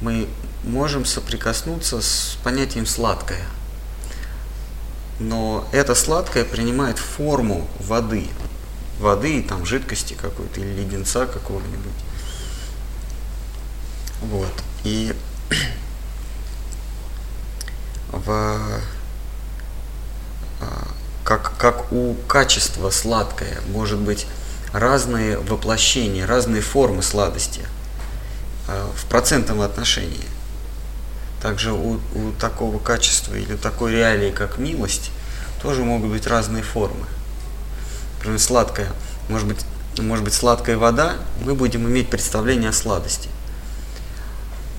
мы 0.00 0.28
можем 0.62 1.04
соприкоснуться 1.04 2.00
с 2.00 2.38
понятием 2.44 2.86
сладкое. 2.86 3.42
Но 5.18 5.66
это 5.72 5.96
сладкое 5.96 6.44
принимает 6.44 6.98
форму 6.98 7.68
воды. 7.80 8.28
Воды, 9.00 9.42
там, 9.42 9.66
жидкости 9.66 10.14
какой-то 10.14 10.60
или 10.60 10.82
леденца 10.82 11.26
какого-нибудь. 11.26 11.90
Вот. 14.20 14.52
И 14.84 15.12
в, 18.12 18.80
а, 20.60 20.88
как, 21.28 21.52
как 21.58 21.92
у 21.92 22.14
качества 22.26 22.88
сладкое 22.88 23.60
может 23.68 23.98
быть 23.98 24.26
разные 24.72 25.36
воплощения, 25.36 26.26
разные 26.26 26.62
формы 26.62 27.02
сладости 27.02 27.60
а, 28.66 28.90
в 28.96 29.04
процентном 29.10 29.60
отношении. 29.60 30.24
Также 31.42 31.74
у, 31.74 32.00
у 32.14 32.32
такого 32.40 32.78
качества 32.78 33.34
или 33.34 33.56
такой 33.56 33.92
реалии, 33.92 34.30
как 34.30 34.56
милость, 34.56 35.10
тоже 35.60 35.84
могут 35.84 36.10
быть 36.12 36.26
разные 36.26 36.62
формы. 36.62 37.04
Например, 38.16 38.38
сладкая, 38.38 38.88
может 39.28 39.48
быть, 39.48 39.66
может 39.98 40.24
быть 40.24 40.32
сладкая 40.32 40.78
вода, 40.78 41.16
мы 41.44 41.54
будем 41.54 41.86
иметь 41.86 42.08
представление 42.08 42.70
о 42.70 42.72
сладости. 42.72 43.28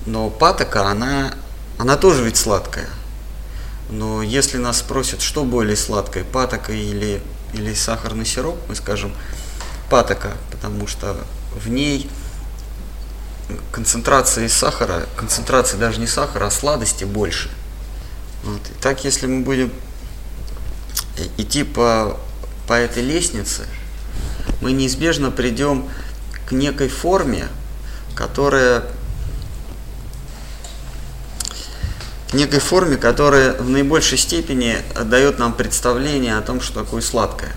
Но 0.04 0.30
патока, 0.30 0.88
она, 0.88 1.32
она 1.78 1.96
тоже 1.96 2.24
ведь 2.24 2.36
сладкая. 2.36 2.88
Но 3.90 4.22
если 4.22 4.58
нас 4.58 4.78
спросят, 4.78 5.20
что 5.20 5.44
более 5.44 5.76
сладкое, 5.76 6.24
патока 6.24 6.72
или, 6.72 7.20
или 7.52 7.74
сахарный 7.74 8.24
сироп, 8.24 8.56
мы 8.68 8.76
скажем 8.76 9.12
патока, 9.88 10.32
потому 10.52 10.86
что 10.86 11.16
в 11.54 11.68
ней 11.68 12.08
концентрации 13.72 14.46
сахара, 14.46 15.06
концентрации 15.16 15.76
даже 15.76 16.00
не 16.00 16.06
сахара, 16.06 16.46
а 16.46 16.50
сладости 16.50 17.04
больше. 17.04 17.50
Вот. 18.44 18.60
И 18.70 18.72
так, 18.80 19.04
если 19.04 19.26
мы 19.26 19.42
будем 19.42 19.72
идти 21.36 21.64
по, 21.64 22.18
по 22.66 22.74
этой 22.74 23.02
лестнице, 23.02 23.66
мы 24.60 24.72
неизбежно 24.72 25.30
придем 25.30 25.88
к 26.46 26.52
некой 26.52 26.88
форме, 26.88 27.48
которая 28.14 28.84
к 32.19 32.19
некой 32.34 32.60
форме, 32.60 32.96
которая 32.96 33.54
в 33.54 33.68
наибольшей 33.68 34.18
степени 34.18 34.76
дает 35.04 35.38
нам 35.38 35.52
представление 35.52 36.36
о 36.36 36.42
том, 36.42 36.60
что 36.60 36.84
такое 36.84 37.02
сладкое. 37.02 37.52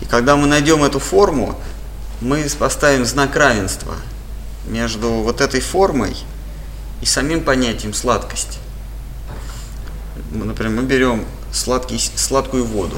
И 0.00 0.04
когда 0.04 0.36
мы 0.36 0.46
найдем 0.46 0.84
эту 0.84 0.98
форму, 0.98 1.58
мы 2.20 2.46
поставим 2.58 3.04
знак 3.04 3.36
равенства 3.36 3.94
между 4.66 5.08
вот 5.08 5.40
этой 5.40 5.60
формой 5.60 6.16
и 7.00 7.06
самим 7.06 7.42
понятием 7.42 7.94
сладкость. 7.94 8.58
Например, 10.30 10.82
мы 10.82 10.82
берем 10.82 11.24
сладкий, 11.52 11.98
сладкую 11.98 12.64
воду. 12.64 12.96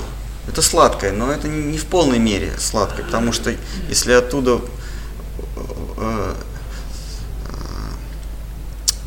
Это 0.49 0.63
сладкое, 0.63 1.13
но 1.13 1.31
это 1.31 1.49
не 1.49 1.79
в 1.79 1.85
полной 1.87 2.19
мере 2.19 2.53
сладкое, 2.59 3.05
потому 3.05 3.33
что 3.33 3.55
если 3.89 4.13
оттуда 4.13 4.61
э, 5.99 6.35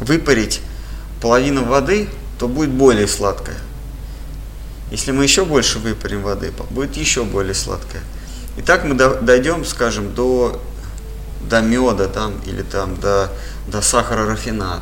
выпарить 0.04 0.62
половину 1.22 1.64
воды, 1.66 2.10
то 2.38 2.48
будет 2.48 2.72
более 2.72 3.08
сладкое. 3.08 3.58
Если 4.92 5.12
мы 5.12 5.24
еще 5.24 5.46
больше 5.46 5.80
выпарим 5.80 6.22
воды, 6.22 6.52
будет 6.70 6.96
еще 6.98 7.24
более 7.24 7.54
сладкое. 7.54 8.02
И 8.58 8.62
так 8.62 8.84
мы 8.84 8.94
дойдем, 8.94 9.66
скажем, 9.66 10.14
до, 10.14 10.62
до 11.50 11.62
меда 11.62 12.08
там, 12.08 12.40
или 12.46 12.62
там, 12.62 13.00
до, 13.00 13.32
до 13.68 13.82
сахара 13.82 14.26
рафинат. 14.26 14.82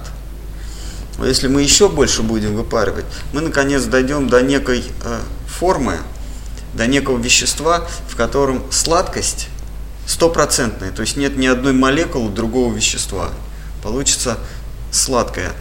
Но 1.18 1.26
если 1.26 1.48
мы 1.48 1.62
еще 1.62 1.88
больше 1.88 2.24
будем 2.24 2.56
выпаривать, 2.56 3.06
мы 3.32 3.42
наконец 3.42 3.84
дойдем 3.84 4.28
до 4.28 4.42
некой 4.42 4.84
э, 5.04 5.20
формы, 5.48 6.00
до 6.74 6.88
некого 6.88 7.18
вещества, 7.18 7.88
в 8.10 8.16
котором 8.16 8.64
сладкость 8.72 9.48
стопроцентная, 10.08 10.92
то 10.92 11.02
есть 11.02 11.16
нет 11.16 11.38
ни 11.38 11.46
одной 11.46 11.74
молекулы 11.74 12.30
другого 12.30 12.74
вещества. 12.74 13.30
Получится 13.84 14.38
сладкое. 14.92 15.52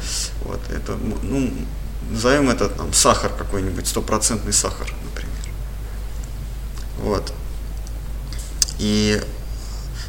Вот, 0.43 0.61
это, 0.71 0.97
ну, 1.23 1.51
назовем 2.11 2.51
это 2.51 2.69
там, 2.69 2.93
сахар 2.93 3.31
какой-нибудь, 3.37 3.87
стопроцентный 3.87 4.53
сахар, 4.53 4.93
например. 5.05 5.31
Вот. 6.99 7.33
И 8.79 9.23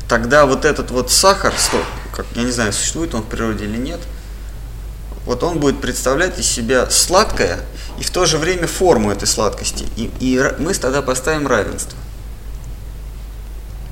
тогда 0.08 0.46
вот 0.46 0.66
этот 0.66 0.92
вот 0.92 1.12
сахар, 1.12 1.54
стоп, 1.58 1.84
как, 2.14 2.26
я 2.36 2.44
не 2.44 2.52
знаю, 2.52 2.74
существует 2.74 3.14
он 3.14 3.22
в 3.22 3.28
природе 3.28 3.66
или 3.66 3.78
нет, 3.78 4.00
вот 5.26 5.44
он 5.44 5.60
будет 5.60 5.80
представлять 5.80 6.40
из 6.40 6.48
себя 6.48 6.90
сладкое 6.90 7.60
и 8.00 8.04
в 8.04 8.10
то 8.10 8.26
же 8.26 8.38
время 8.38 8.66
форму 8.66 9.12
этой 9.12 9.28
сладкости. 9.28 9.86
И, 9.96 10.12
и 10.20 10.42
мы 10.58 10.74
тогда 10.74 11.02
поставим 11.02 11.48
равенство. 11.48 11.98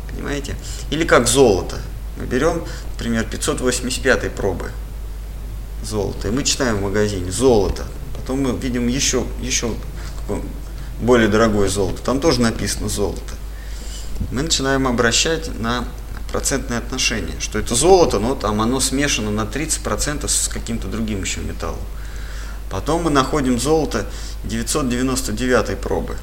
Понимаете? 0.10 0.56
Или 0.90 1.06
как 1.06 1.28
золото. 1.28 1.78
Мы 2.18 2.26
берем, 2.26 2.66
например, 2.94 3.26
585 3.26 4.32
пробы 4.32 4.72
золота, 5.84 6.28
и 6.28 6.32
мы 6.32 6.44
читаем 6.44 6.78
в 6.78 6.82
магазине 6.84 7.32
золото. 7.32 7.86
Потом 8.16 8.42
мы 8.42 8.58
видим 8.58 8.88
еще, 8.88 9.26
еще 9.42 9.74
более 11.02 11.28
дорогое 11.28 11.70
золото. 11.70 12.02
Там 12.02 12.20
тоже 12.20 12.42
написано 12.42 12.90
золото 12.90 13.34
мы 14.32 14.44
начинаем 14.44 14.88
обращать 14.88 15.50
на 15.60 15.86
процентные 16.32 16.80
отношения, 16.80 17.40
что 17.40 17.58
это 17.58 17.74
золото, 17.74 18.20
но 18.20 18.36
там 18.36 18.62
оно 18.62 18.80
смешано 18.80 19.32
на 19.32 19.42
30% 19.42 20.28
с 20.28 20.48
каким-то 20.48 20.88
другим 20.88 21.22
еще 21.22 21.40
металлом. 21.40 21.80
Потом 22.70 23.04
мы 23.04 23.10
находим 23.10 23.60
золото 23.60 24.06
999 24.44 25.80
пробы. 25.80 26.18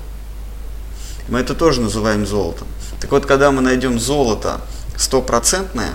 Мы 1.29 1.40
это 1.40 1.55
тоже 1.55 1.81
называем 1.81 2.25
золотом. 2.25 2.69
Так 3.01 3.11
вот, 3.11 3.27
когда 3.27 3.51
мы 3.51 3.62
найдем 3.62 3.99
золото 3.99 4.61
стопроцентное, 4.97 5.90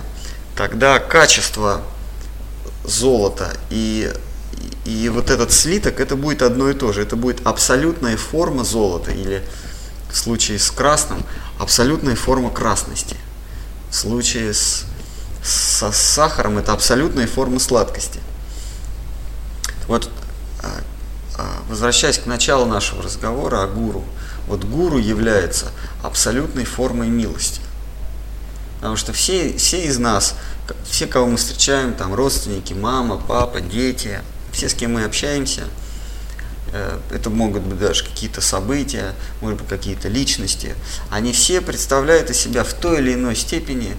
тогда 0.58 1.00
качество 1.00 1.82
золота 2.83 3.53
и, 3.69 4.11
и 4.85 5.09
вот 5.09 5.29
этот 5.29 5.51
слиток, 5.51 5.99
это 5.99 6.15
будет 6.15 6.41
одно 6.41 6.69
и 6.69 6.73
то 6.73 6.91
же. 6.93 7.01
Это 7.01 7.15
будет 7.15 7.45
абсолютная 7.45 8.17
форма 8.17 8.63
золота 8.63 9.11
или 9.11 9.43
в 10.11 10.17
случае 10.17 10.59
с 10.59 10.71
красным 10.71 11.23
абсолютная 11.59 12.15
форма 12.15 12.49
красности. 12.49 13.15
В 13.89 13.95
случае 13.95 14.53
с, 14.53 14.85
со 15.43 15.91
сахаром 15.91 16.57
это 16.57 16.73
абсолютная 16.73 17.27
форма 17.27 17.59
сладкости. 17.59 18.19
Вот 19.87 20.09
а, 20.63 20.81
а, 21.37 21.63
возвращаясь 21.69 22.17
к 22.17 22.25
началу 22.25 22.65
нашего 22.65 23.03
разговора 23.03 23.63
о 23.63 23.67
гуру, 23.67 24.03
вот 24.47 24.63
гуру 24.63 24.97
является 24.97 25.67
абсолютной 26.03 26.65
формой 26.65 27.09
милости. 27.09 27.61
Потому 28.75 28.95
что 28.95 29.13
все, 29.13 29.55
все 29.57 29.85
из 29.85 29.97
нас, 29.99 30.35
все, 30.89 31.07
кого 31.07 31.27
мы 31.27 31.38
встречаем, 31.38 31.93
там 31.93 32.13
родственники, 32.13 32.73
мама, 32.73 33.17
папа, 33.17 33.62
дети, 33.62 34.19
все, 34.51 34.69
с 34.69 34.73
кем 34.73 34.93
мы 34.93 35.03
общаемся– 35.03 35.63
Э, 36.73 36.99
это 37.12 37.29
могут 37.29 37.63
быть 37.63 37.79
даже 37.79 38.03
какие-то 38.03 38.41
события, 38.41 39.13
может 39.41 39.60
быть 39.60 39.67
какие-то 39.67 40.07
личности, 40.07 40.75
они 41.10 41.34
все 41.34 41.62
представляют 41.62 42.29
из 42.29 42.38
себя 42.38 42.63
в 42.63 42.73
той 42.73 42.99
или 42.99 43.13
иной 43.13 43.36
степени 43.36 43.95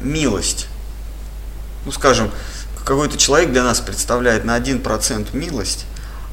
милость. 0.00 0.66
Ну, 1.84 1.92
скажем, 1.92 2.30
какой-то 2.84 3.16
человек 3.16 3.52
для 3.52 3.62
нас 3.62 3.80
представляет 3.80 4.44
на 4.44 4.58
1% 4.58 5.36
милость, 5.36 5.86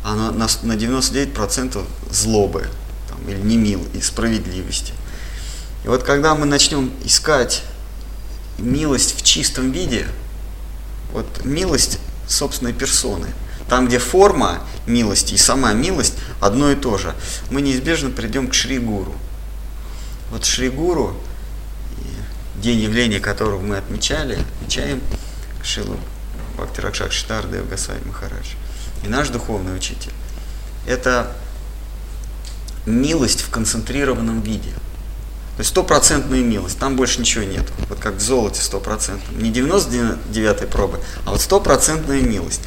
оно 0.03 0.31
на, 0.31 0.47
на 0.63 0.73
99% 0.73 1.85
злобы 2.09 2.67
там, 3.09 3.29
или 3.29 3.39
не 3.39 3.57
мил, 3.57 3.85
и 3.93 4.01
справедливости. 4.01 4.93
И 5.83 5.87
вот 5.87 6.03
когда 6.03 6.33
мы 6.35 6.45
начнем 6.45 6.91
искать 7.03 7.63
милость 8.61 9.17
в 9.17 9.23
чистом 9.23 9.71
виде, 9.71 10.07
вот 11.11 11.43
милость 11.43 11.99
собственной 12.27 12.73
персоны, 12.73 13.27
там, 13.69 13.87
где 13.87 13.99
форма 13.99 14.59
милости 14.85 15.33
и 15.33 15.37
сама 15.37 15.73
милость 15.73 16.15
одно 16.39 16.71
и 16.71 16.75
то 16.75 16.97
же, 16.97 17.15
мы 17.49 17.61
неизбежно 17.61 18.09
придем 18.09 18.47
к 18.49 18.53
Шри-Гуру. 18.53 19.13
Вот 20.29 20.45
Шри-Гуру, 20.45 21.15
день 22.57 22.79
явления 22.79 23.19
которого 23.19 23.61
мы 23.61 23.77
отмечали, 23.77 24.37
отмечаем 24.57 25.01
Шилу 25.63 25.97
Бхактиракшак 26.55 27.11
Штардев 27.11 27.67
Гасай 27.69 27.97
Махарадж. 28.05 28.55
И 29.03 29.07
наш 29.07 29.29
духовный 29.29 29.75
учитель– 29.75 30.13
это 30.87 31.35
милость 32.85 33.41
в 33.41 33.49
концентрированном 33.49 34.41
виде. 34.41 34.71
То 35.55 35.59
есть 35.59 35.71
стопроцентная 35.71 36.41
милость, 36.41 36.79
там 36.79 36.95
больше 36.95 37.19
ничего 37.19 37.43
нет. 37.43 37.65
Вот 37.89 37.99
как 37.99 38.15
в 38.15 38.21
золоте 38.21 38.61
стопроцентном. 38.61 39.41
Не 39.41 39.51
99 39.51 40.69
пробы, 40.69 40.99
а 41.25 41.31
вот 41.31 41.41
стопроцентная 41.41 42.21
милость. 42.21 42.61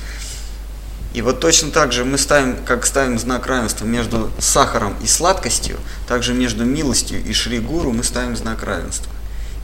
И 1.14 1.22
вот 1.22 1.40
точно 1.40 1.70
так 1.70 1.92
же 1.92 2.04
мы 2.04 2.18
ставим, 2.18 2.56
как 2.64 2.84
ставим 2.84 3.20
знак 3.20 3.46
равенства 3.46 3.84
между 3.84 4.30
сахаром 4.40 4.96
и 5.00 5.06
сладкостью, 5.06 5.78
также 6.08 6.34
между 6.34 6.64
милостью 6.64 7.24
и 7.24 7.32
шри-гуру 7.32 7.92
мы 7.92 8.02
ставим 8.02 8.36
знак 8.36 8.64
равенства. 8.64 9.12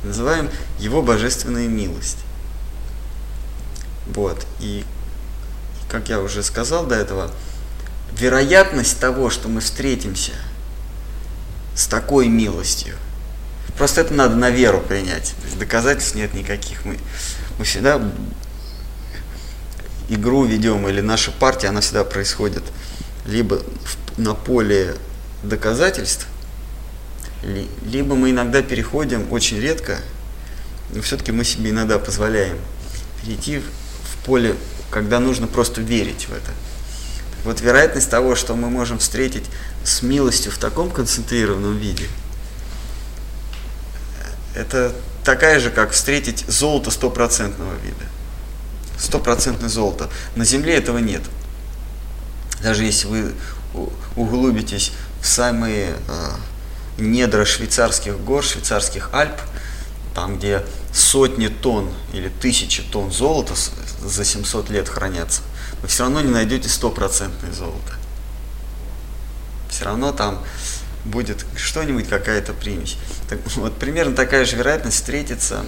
называем 0.05 0.49
его 0.79 1.03
божественная 1.03 1.67
милость. 1.67 2.19
Вот. 4.07 4.47
И, 4.61 4.85
как 5.89 6.09
я 6.09 6.21
уже 6.21 6.45
сказал 6.45 6.87
до 6.87 6.95
этого, 6.95 7.33
вероятность 8.13 8.99
того, 9.01 9.29
что 9.29 9.49
мы 9.49 9.61
встретимся 9.61 10.33
с 11.75 11.87
такой 11.87 12.29
милостью, 12.29 12.95
просто 13.77 14.03
это 14.03 14.15
надо 14.15 14.37
на 14.37 14.51
веру 14.51 14.81
принять. 14.81 15.35
То 15.41 15.47
есть 15.47 15.59
доказательств 15.59 16.15
нет 16.15 16.35
никаких. 16.35 16.85
Мы, 16.85 16.99
мы 17.59 17.65
всегда 17.65 18.01
игру 20.09 20.45
ведем, 20.45 20.89
или 20.89 21.01
наша 21.01 21.31
партия, 21.31 21.69
она 21.69 21.81
всегда 21.81 22.05
происходит 22.05 22.65
либо 23.27 23.61
на 24.17 24.35
поле 24.35 24.97
доказательств, 25.43 26.27
либо 27.85 28.15
мы 28.15 28.31
иногда 28.31 28.63
переходим, 28.63 29.33
очень 29.33 29.61
редко, 29.61 29.99
но 30.93 31.01
все-таки 31.01 31.33
мы 31.33 31.45
себе 31.45 31.71
иногда 31.71 31.99
позволяем 31.99 32.59
перейти 33.23 33.63
поле, 34.25 34.55
когда 34.91 35.21
нужно 35.21 35.47
просто 35.47 35.81
верить 35.81 36.29
в 36.29 36.33
это. 36.33 36.51
Вот 37.45 37.61
вероятность 37.61 38.11
того, 38.11 38.35
что 38.35 38.55
мы 38.55 38.69
можем 38.69 38.99
встретить 38.99 39.45
с 39.83 40.03
милостью 40.03 40.53
в 40.53 40.59
таком 40.59 40.91
концентрированном 40.91 41.77
виде, 41.79 42.05
это 44.55 44.93
такая 45.25 45.61
же, 45.61 45.71
как 45.71 45.93
встретить 45.93 46.45
золото 46.49 46.91
стопроцентного 46.91 47.75
вида. 47.83 48.05
Стопроцентное 48.99 49.69
золото. 49.69 50.11
На 50.37 50.45
Земле 50.45 50.75
этого 50.75 50.99
нет. 50.99 51.23
Даже 52.63 52.85
если 52.85 53.07
вы 53.07 53.33
углубитесь 54.17 54.93
в 55.23 55.27
самые 55.27 55.95
э, 56.09 56.31
недра 56.99 57.45
швейцарских 57.45 58.19
гор, 58.21 58.43
швейцарских 58.43 59.11
Альп, 59.13 59.41
там, 60.15 60.39
где 60.39 60.65
сотни 60.93 61.49
тонн 61.49 61.89
или 62.13 62.29
тысячи 62.29 62.83
тонн 62.83 63.13
золота 63.13 63.55
за 64.03 64.25
700 64.25 64.71
лет 64.71 64.89
хранятся, 64.89 65.43
вы 65.83 65.89
все 65.89 66.03
равно 66.03 66.21
не 66.21 66.31
найдете 66.31 66.69
стопроцентное 66.69 67.53
золото. 67.53 67.95
Все 69.71 69.85
равно 69.85 70.13
там 70.13 70.43
будет 71.05 71.45
что-нибудь, 71.57 72.09
какая-то 72.09 72.53
примесь. 72.53 72.97
Так, 73.29 73.39
вот 73.57 73.77
примерно 73.79 74.15
такая 74.15 74.45
же 74.45 74.57
вероятность 74.57 74.97
встретиться 74.97 75.65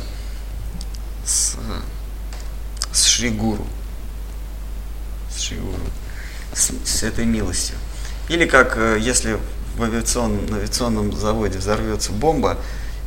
с, 1.25 1.57
с 2.92 3.05
Шригуру. 3.07 3.66
С 5.35 5.40
Шригуру. 5.40 5.79
С, 6.53 6.71
с 6.85 7.03
этой 7.03 7.25
милостью. 7.25 7.77
Или 8.29 8.47
как 8.47 8.77
э, 8.77 8.99
если 9.01 9.38
в 9.77 9.83
авиационном, 9.83 10.47
на 10.47 10.57
авиационном 10.59 11.12
заводе 11.16 11.59
взорвется 11.59 12.12
бомба, 12.12 12.59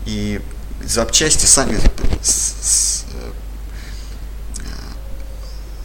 и 0.06 0.42
запчасти 0.84 1.46
сами 1.46 1.80
с, 2.22 2.54
с, 2.62 3.06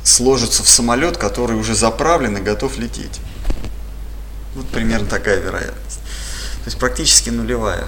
сложится 0.02 0.62
в 0.62 0.68
самолет, 0.68 1.16
который 1.16 1.56
уже 1.56 1.74
заправлен 1.74 2.36
и 2.36 2.40
готов 2.40 2.78
лететь. 2.78 3.20
Вот 4.54 4.66
примерно 4.68 5.06
такая 5.06 5.40
вероятность. 5.40 5.89
То 6.64 6.66
есть 6.66 6.78
практически 6.78 7.30
нулевая. 7.30 7.86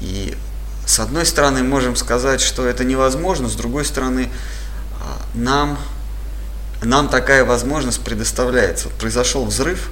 И 0.00 0.36
с 0.86 0.98
одной 0.98 1.24
стороны 1.24 1.62
можем 1.62 1.94
сказать, 1.96 2.40
что 2.40 2.66
это 2.66 2.84
невозможно, 2.84 3.48
с 3.48 3.54
другой 3.54 3.84
стороны 3.84 4.28
нам, 5.34 5.78
нам 6.82 7.08
такая 7.08 7.44
возможность 7.44 8.02
предоставляется. 8.02 8.88
Вот 8.88 8.98
произошел 8.98 9.44
взрыв, 9.44 9.90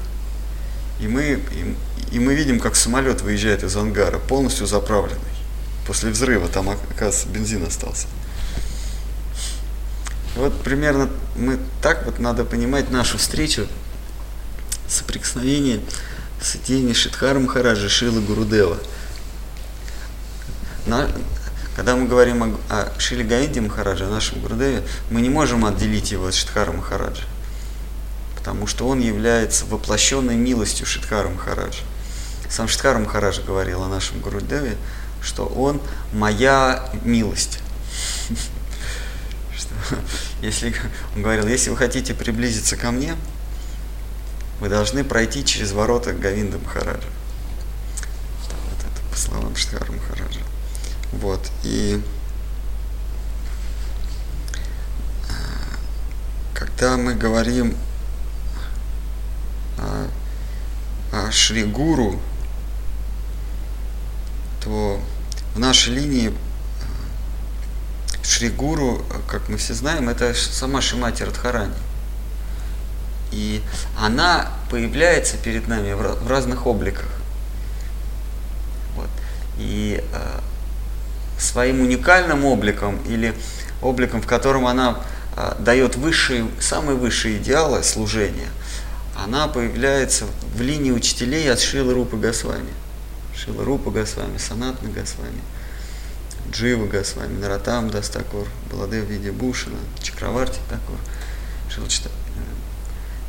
и 1.01 1.07
мы, 1.07 1.43
и, 1.53 1.77
и 2.13 2.19
мы 2.19 2.35
видим, 2.35 2.59
как 2.59 2.77
самолет 2.77 3.21
выезжает 3.23 3.63
из 3.63 3.77
ангара, 3.77 4.19
полностью 4.19 4.67
заправленный. 4.67 5.21
После 5.87 6.11
взрыва 6.11 6.49
там, 6.49 6.69
оказывается, 6.69 7.29
бензин 7.29 7.65
остался. 7.65 8.07
Вот 10.37 10.63
примерно 10.63 11.09
мы 11.37 11.59
так 11.83 12.05
вот 12.05 12.19
надо 12.19 12.45
понимать 12.45 12.91
нашу 12.91 13.19
встречу, 13.19 13.67
соприкосновение 14.91 15.81
с 16.41 16.57
идеями 16.57 16.93
Шидхара 16.93 17.39
Махараджа, 17.39 17.89
Шилы 17.89 18.21
Гурудева. 18.21 18.79
На, 20.87 21.09
когда 21.77 21.97
мы 21.97 22.07
говорим 22.09 22.43
о, 22.43 22.59
о 22.69 22.99
Шиле 22.99 23.25
Гаинде 23.25 23.61
Махараджа, 23.61 24.07
о 24.07 24.11
нашем 24.11 24.41
Гурудеве, 24.41 24.83
мы 25.11 25.21
не 25.21 25.29
можем 25.29 25.65
отделить 25.65 26.11
его 26.11 26.27
от 26.27 26.35
Шидхара 26.35 26.73
Махараджа, 26.73 27.25
потому 28.37 28.67
что 28.67 28.89
он 28.89 29.01
является 29.01 29.67
воплощенной 29.67 30.37
милостью 30.37 30.87
Шидхара 30.87 31.29
Махараджа. 31.29 31.83
Сам 32.49 32.67
Шидхар 32.67 32.99
Махарадж 32.99 33.41
говорил 33.47 33.83
о 33.83 33.89
нашем 33.89 34.21
Гурудеве, 34.21 34.77
что 35.23 35.47
он 35.47 35.81
моя 36.13 36.91
милость. 37.05 37.61
Если, 40.43 40.75
он 41.15 41.23
говорил, 41.23 41.47
если 41.47 41.69
вы 41.69 41.77
хотите 41.77 42.15
приблизиться 42.15 42.77
ко 42.77 42.91
мне, 42.91 43.15
вы 44.61 44.69
должны 44.69 45.03
пройти 45.05 45.45
через 45.45 45.73
ворота 45.73 46.13
Гавинда 46.13 46.59
Махараджа. 46.59 47.09
Вот 48.69 48.79
это 48.79 49.11
по 49.11 49.17
словам 49.17 49.57
Штхара 49.57 49.91
Махараджа. 49.91 50.41
Вот, 51.13 51.51
и 51.65 52.01
э, 55.29 55.33
когда 56.55 56.97
мы 56.99 57.15
говорим 57.15 57.75
о, 59.79 60.09
о 61.13 61.33
Шри 61.33 61.65
Гуру, 61.65 62.21
то 64.63 65.01
в 65.55 65.59
нашей 65.59 65.95
линии 65.95 66.35
Шри 68.23 68.51
Гуру, 68.51 69.05
как 69.27 69.49
мы 69.49 69.57
все 69.57 69.73
знаем, 69.73 70.11
это 70.11 70.35
сама 70.35 70.83
Шимати 70.83 71.23
Радхарани. 71.23 71.75
И 73.33 73.63
она 73.99 74.51
появляется 74.71 75.37
перед 75.37 75.69
нами 75.69 75.93
в 75.93 76.29
разных 76.29 76.67
обликах. 76.67 77.09
Вот. 78.97 79.09
И 79.59 80.03
э, 80.13 80.41
своим 81.39 81.81
уникальным 81.81 82.45
обликом 82.45 82.99
или 83.07 83.35
обликом, 83.83 84.21
в 84.21 84.27
котором 84.27 84.67
она 84.67 85.01
э, 85.37 85.55
дает 85.61 85.97
высшие, 85.97 86.47
самые 86.61 86.97
высшие 86.97 87.39
идеалы 87.39 87.83
служения, 87.83 88.49
она 89.17 89.49
появляется 89.49 90.25
в 90.55 90.61
линии 90.61 90.91
учителей 90.91 91.51
от 91.53 91.61
Шилы 91.61 91.95
Рупы 91.95 92.17
Госвами. 92.17 92.73
Шила 93.37 93.65
Рупа 93.65 93.91
Госвами, 93.91 94.39
Санатна 94.39 94.89
Госвами. 94.89 95.41
Джива 96.51 96.87
Госвами, 96.87 97.39
Наратам 97.39 97.91
Дастакур, 97.91 98.47
Баладев 98.71 99.05
Види 99.05 99.31
Бушина, 99.31 99.79
Чакраварти 100.03 100.59
Такур, 100.69 100.97
Шилчта, 101.71 102.11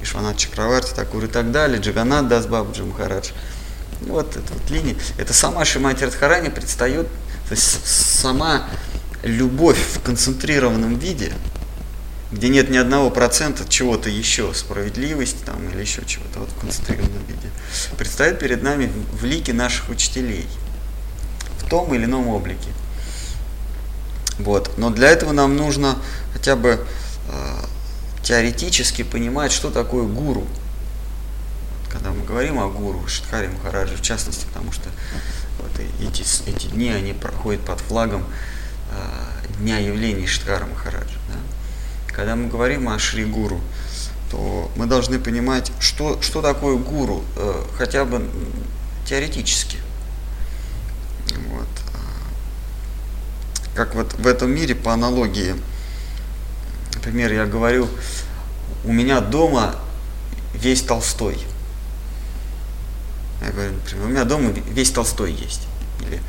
э, 0.02 0.04
Ишванат 0.04 0.38
Чакраварти 0.38 0.94
Такур 0.94 1.26
и 1.26 1.28
так 1.28 1.52
далее, 1.52 1.80
Джаганат 1.80 2.28
Дасбабаджи 2.28 2.84
Махарадж. 2.84 3.32
Ну, 4.02 4.14
вот 4.14 4.36
эта 4.36 4.54
вот 4.54 4.70
линия, 4.72 4.96
это 5.18 5.34
сама 5.34 5.64
Шимати 5.64 6.04
Радхарани 6.04 6.50
предстает, 6.50 7.08
то 7.48 7.52
есть 7.52 7.86
сама 7.86 8.68
любовь 9.24 9.78
в 9.78 10.02
концентрированном 10.02 10.98
виде, 10.98 11.32
где 12.32 12.50
нет 12.50 12.70
ни 12.70 12.78
одного 12.78 13.12
процента 13.12 13.64
чего-то 13.68 14.10
еще, 14.10 14.54
справедливости 14.54 15.44
там, 15.46 15.70
или 15.70 15.82
еще 15.82 16.04
чего-то 16.06 16.40
вот 16.40 16.50
в 16.50 16.60
концентрированном 16.62 17.26
виде, 17.28 17.50
предстает 17.98 18.40
перед 18.40 18.64
нами 18.64 18.92
в 19.12 19.24
лике 19.26 19.54
наших 19.54 19.90
учителей 19.90 20.48
в 21.60 21.70
том 21.70 21.94
или 21.94 22.06
ином 22.06 22.28
облике. 22.28 22.70
Вот. 24.40 24.78
Но 24.78 24.90
для 24.90 25.10
этого 25.10 25.32
нам 25.34 25.56
нужно 25.56 25.98
хотя 26.34 26.56
бы 26.56 26.86
э, 27.28 27.66
теоретически 28.32 29.04
понимать, 29.04 29.52
что 29.52 29.70
такое 29.70 30.06
гуру. 30.06 30.48
Когда 31.90 32.12
мы 32.12 32.24
говорим 32.24 32.60
о 32.60 32.70
гуру, 32.70 33.06
Шидхари 33.06 33.48
Махараджи 33.48 33.98
в 33.98 34.02
частности, 34.02 34.46
потому 34.46 34.72
что 34.72 34.88
вот 35.60 35.72
эти, 36.00 36.24
эти 36.50 36.68
дни, 36.68 36.88
они 36.88 37.12
проходят 37.12 37.60
под 37.66 37.82
флагом 37.82 38.24
э, 38.24 39.58
Дня 39.60 39.80
явлений 39.80 40.28
Шидхара 40.28 40.66
Махараджа. 40.66 41.18
Да? 41.28 42.14
Когда 42.16 42.38
мы 42.38 42.48
говорим 42.48 42.88
о 42.88 42.98
Шри 43.00 43.26
Гуру, 43.26 43.60
то 44.30 44.72
мы 44.78 44.86
должны 44.86 45.20
понимать, 45.20 45.70
что, 45.82 46.22
что 46.22 46.42
такое 46.42 46.78
гуру, 46.78 47.26
э, 47.36 47.66
хотя 47.78 48.06
бы 48.06 48.26
теоретически. 49.06 49.76
Вот. 51.50 51.68
Как 53.76 53.94
вот 53.94 54.14
в 54.14 54.26
этом 54.26 54.52
мире 54.52 54.74
по 54.74 54.94
аналогии, 54.94 55.54
например, 56.94 57.32
я 57.34 57.46
говорю, 57.46 57.88
у 58.84 58.92
меня 58.92 59.22
дома 59.22 59.76
весь 60.54 60.82
Толстой. 60.82 61.40
Я 63.42 63.52
говорю, 63.52 63.74
например, 63.74 64.06
у 64.06 64.10
меня 64.10 64.24
дома 64.24 64.50
весь 64.50 64.92
Толстой 64.92 65.34
есть. 65.34 65.68
Или, 66.02 66.22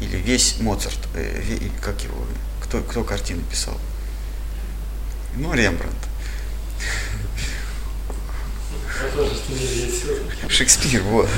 или 0.00 0.16
весь 0.16 0.60
Моцарт, 0.60 0.98
э, 1.14 1.68
как 1.80 2.00
его, 2.02 2.24
кто, 2.62 2.80
кто 2.80 3.04
картины 3.04 3.42
писал? 3.50 3.76
Ну, 5.36 5.52
Рембрандт. 5.54 5.96
Шекспир, 10.48 11.02
вот. 11.02 11.28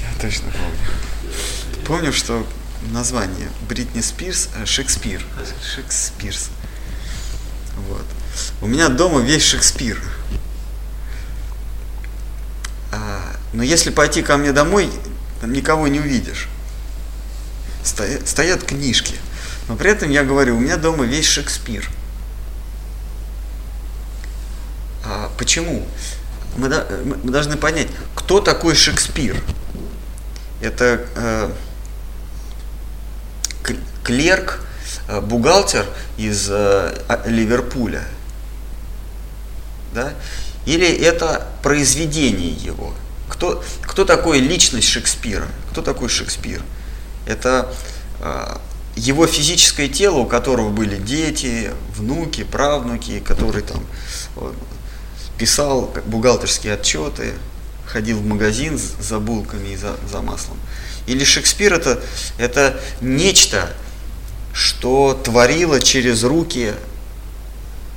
Я 0.00 0.20
точно 0.20 0.50
помню. 0.52 1.86
Помню, 1.86 2.12
что 2.12 2.46
название 2.90 3.48
Бритни 3.68 4.00
Спирс 4.00 4.50
э, 4.56 4.66
Шекспир. 4.66 5.24
Шекспирс. 5.62 6.50
Вот. 7.76 8.04
У 8.60 8.66
меня 8.66 8.88
дома 8.88 9.20
весь 9.20 9.44
Шекспир. 9.44 10.00
А, 12.92 13.36
но 13.52 13.62
если 13.62 13.90
пойти 13.90 14.22
ко 14.22 14.36
мне 14.36 14.52
домой, 14.52 14.90
там 15.40 15.52
никого 15.52 15.88
не 15.88 16.00
увидишь. 16.00 16.48
Стоят, 17.82 18.28
стоят 18.28 18.64
книжки. 18.64 19.14
Но 19.68 19.76
при 19.76 19.90
этом 19.90 20.10
я 20.10 20.24
говорю, 20.24 20.56
у 20.56 20.60
меня 20.60 20.76
дома 20.76 21.04
весь 21.04 21.26
Шекспир. 21.26 21.88
А, 25.04 25.30
почему? 25.38 25.86
мы, 26.56 26.68
мы 27.22 27.30
должны 27.30 27.56
понять, 27.56 27.88
кто 28.14 28.40
такой 28.40 28.74
Шекспир. 28.74 29.36
Это 30.60 31.04
э, 31.16 31.50
клерк, 34.02 34.60
бухгалтер 35.20 35.86
из 36.16 36.48
э, 36.50 37.04
а, 37.08 37.22
Ливерпуля. 37.26 38.04
Да? 39.92 40.14
Или 40.66 40.86
это 40.86 41.48
произведение 41.62 42.52
его. 42.52 42.94
Кто, 43.28 43.62
кто 43.82 44.04
такой 44.04 44.38
личность 44.38 44.88
Шекспира? 44.88 45.48
Кто 45.70 45.82
такой 45.82 46.08
Шекспир? 46.08 46.62
Это 47.26 47.72
э, 48.20 48.56
его 48.96 49.26
физическое 49.26 49.88
тело, 49.88 50.18
у 50.18 50.26
которого 50.26 50.70
были 50.70 50.96
дети, 50.96 51.70
внуки, 51.96 52.44
правнуки, 52.44 53.20
которые 53.20 53.64
там 53.64 53.82
писал 55.38 55.92
бухгалтерские 56.06 56.74
отчеты, 56.74 57.34
ходил 57.86 58.18
в 58.18 58.26
магазин 58.26 58.78
за 58.78 59.18
булками 59.18 59.70
и 59.70 59.76
за, 59.76 59.96
за 60.10 60.20
маслом. 60.20 60.58
Или 61.06 61.24
Шекспир 61.24 61.74
это, 61.74 62.02
это 62.38 62.80
нечто, 63.00 63.68
что 64.54 65.14
творило 65.14 65.80
через 65.80 66.22
руки 66.22 66.74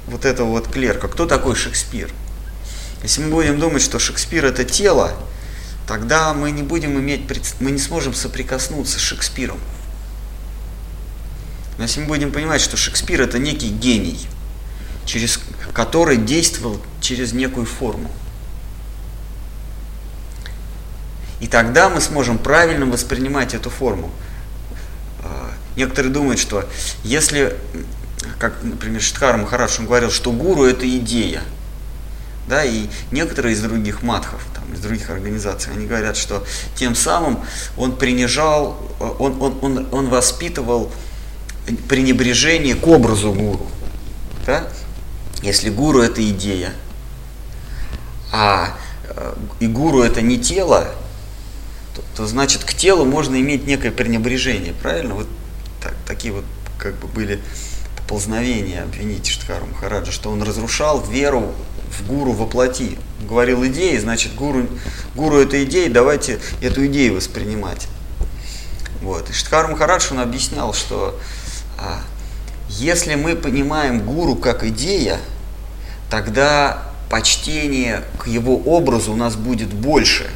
вот 0.08 0.26
этого 0.26 0.50
вот 0.50 0.68
клерка. 0.68 1.08
Кто 1.08 1.28
такой 1.28 1.56
Шекспир? 1.56 2.12
Если 3.04 3.22
мы 3.22 3.30
будем 3.30 3.60
думать, 3.60 3.84
что 3.84 4.00
Шекспир 4.00 4.44
это 4.44 4.66
тело, 4.66 5.14
тогда 5.88 6.34
мы 6.34 6.50
не 6.50 6.64
будем 6.64 6.98
иметь, 7.00 7.22
мы 7.60 7.70
не 7.70 7.78
сможем 7.78 8.16
соприкоснуться 8.16 8.98
с 8.98 9.02
Шекспиром. 9.02 9.60
Но 11.78 11.84
если 11.84 12.02
мы 12.02 12.08
будем 12.08 12.32
понимать, 12.32 12.60
что 12.60 12.76
Шекспир 12.76 13.22
это 13.22 13.38
некий 13.38 13.70
гений, 13.70 14.28
через 15.06 15.40
который 15.74 16.18
действовал 16.18 16.82
через 17.02 17.34
некую 17.34 17.68
форму. 17.68 18.10
И 21.40 21.48
тогда 21.48 21.90
мы 21.90 22.02
сможем 22.02 22.40
правильно 22.40 22.88
воспринимать 22.88 23.54
эту 23.54 23.70
форму. 23.70 24.10
Некоторые 25.76 26.12
думают, 26.12 26.40
что 26.40 26.68
если, 27.04 27.56
как, 28.40 28.56
например, 28.64 29.02
Шидхара 29.02 29.38
Махарадж, 29.38 29.80
он 29.80 29.86
говорил, 29.86 30.10
что 30.10 30.32
гуру 30.32 30.66
это 30.66 30.88
идея. 30.98 31.42
Да, 32.48 32.64
и 32.64 32.88
некоторые 33.12 33.54
из 33.54 33.62
других 33.62 34.02
матхов, 34.04 34.42
там, 34.56 34.74
из 34.74 34.80
других 34.80 35.10
организаций, 35.10 35.74
они 35.74 35.86
говорят, 35.86 36.16
что 36.16 36.46
тем 36.76 36.96
самым 36.96 37.42
он 37.76 37.96
принижал, 37.98 38.80
он, 39.20 39.42
он, 39.42 39.58
он, 39.62 39.88
он 39.92 40.10
воспитывал 40.10 40.90
пренебрежение 41.90 42.76
к 42.76 42.88
образу 42.88 43.34
гуру. 43.34 43.68
Да? 44.46 44.64
Если 45.42 45.70
гуру 45.70 46.02
это 46.02 46.28
идея, 46.30 46.72
а 48.32 48.78
э, 49.10 49.36
и 49.60 49.68
гуру 49.68 50.02
это 50.02 50.22
не 50.22 50.40
тело, 50.40 50.88
то, 51.96 52.04
то 52.16 52.28
значит 52.28 52.64
к 52.64 52.74
телу 52.74 53.06
можно 53.06 53.36
иметь 53.36 53.68
некое 53.68 53.92
пренебрежение, 53.92 54.74
правильно? 54.74 55.16
Вот 55.16 55.28
так, 55.88 55.96
такие 56.06 56.34
вот 56.34 56.44
как 56.78 56.96
бы 56.96 57.08
были 57.08 57.40
поползновения 57.96 58.84
обвинить 58.84 59.26
Штхару 59.26 59.68
Махараджа, 59.68 60.12
что 60.12 60.30
он 60.30 60.44
разрушал 60.44 61.02
веру 61.02 61.54
в 61.90 62.08
гуру 62.08 62.34
воплоти. 62.34 62.98
Говорил 63.22 63.66
идеи, 63.68 63.98
значит 63.98 64.36
гуру, 64.36 64.68
гуру 65.16 65.38
это 65.38 65.64
идея, 65.64 65.90
давайте 65.90 66.40
эту 66.62 66.86
идею 66.88 67.16
воспринимать. 67.16 67.88
Вот. 69.02 69.30
И 69.30 69.34
Штхар 69.34 69.70
Махарадж 69.70 70.12
он 70.12 70.20
объяснял, 70.20 70.74
что 70.74 71.18
а, 71.78 72.02
если 72.68 73.16
мы 73.16 73.38
понимаем 73.38 74.02
гуру 74.02 74.36
как 74.36 74.66
идея, 74.66 75.20
тогда 76.10 76.84
почтение 77.10 78.04
к 78.20 78.28
его 78.28 78.58
образу 78.58 79.14
у 79.14 79.16
нас 79.16 79.38
будет 79.38 79.70
больше. 79.70 80.30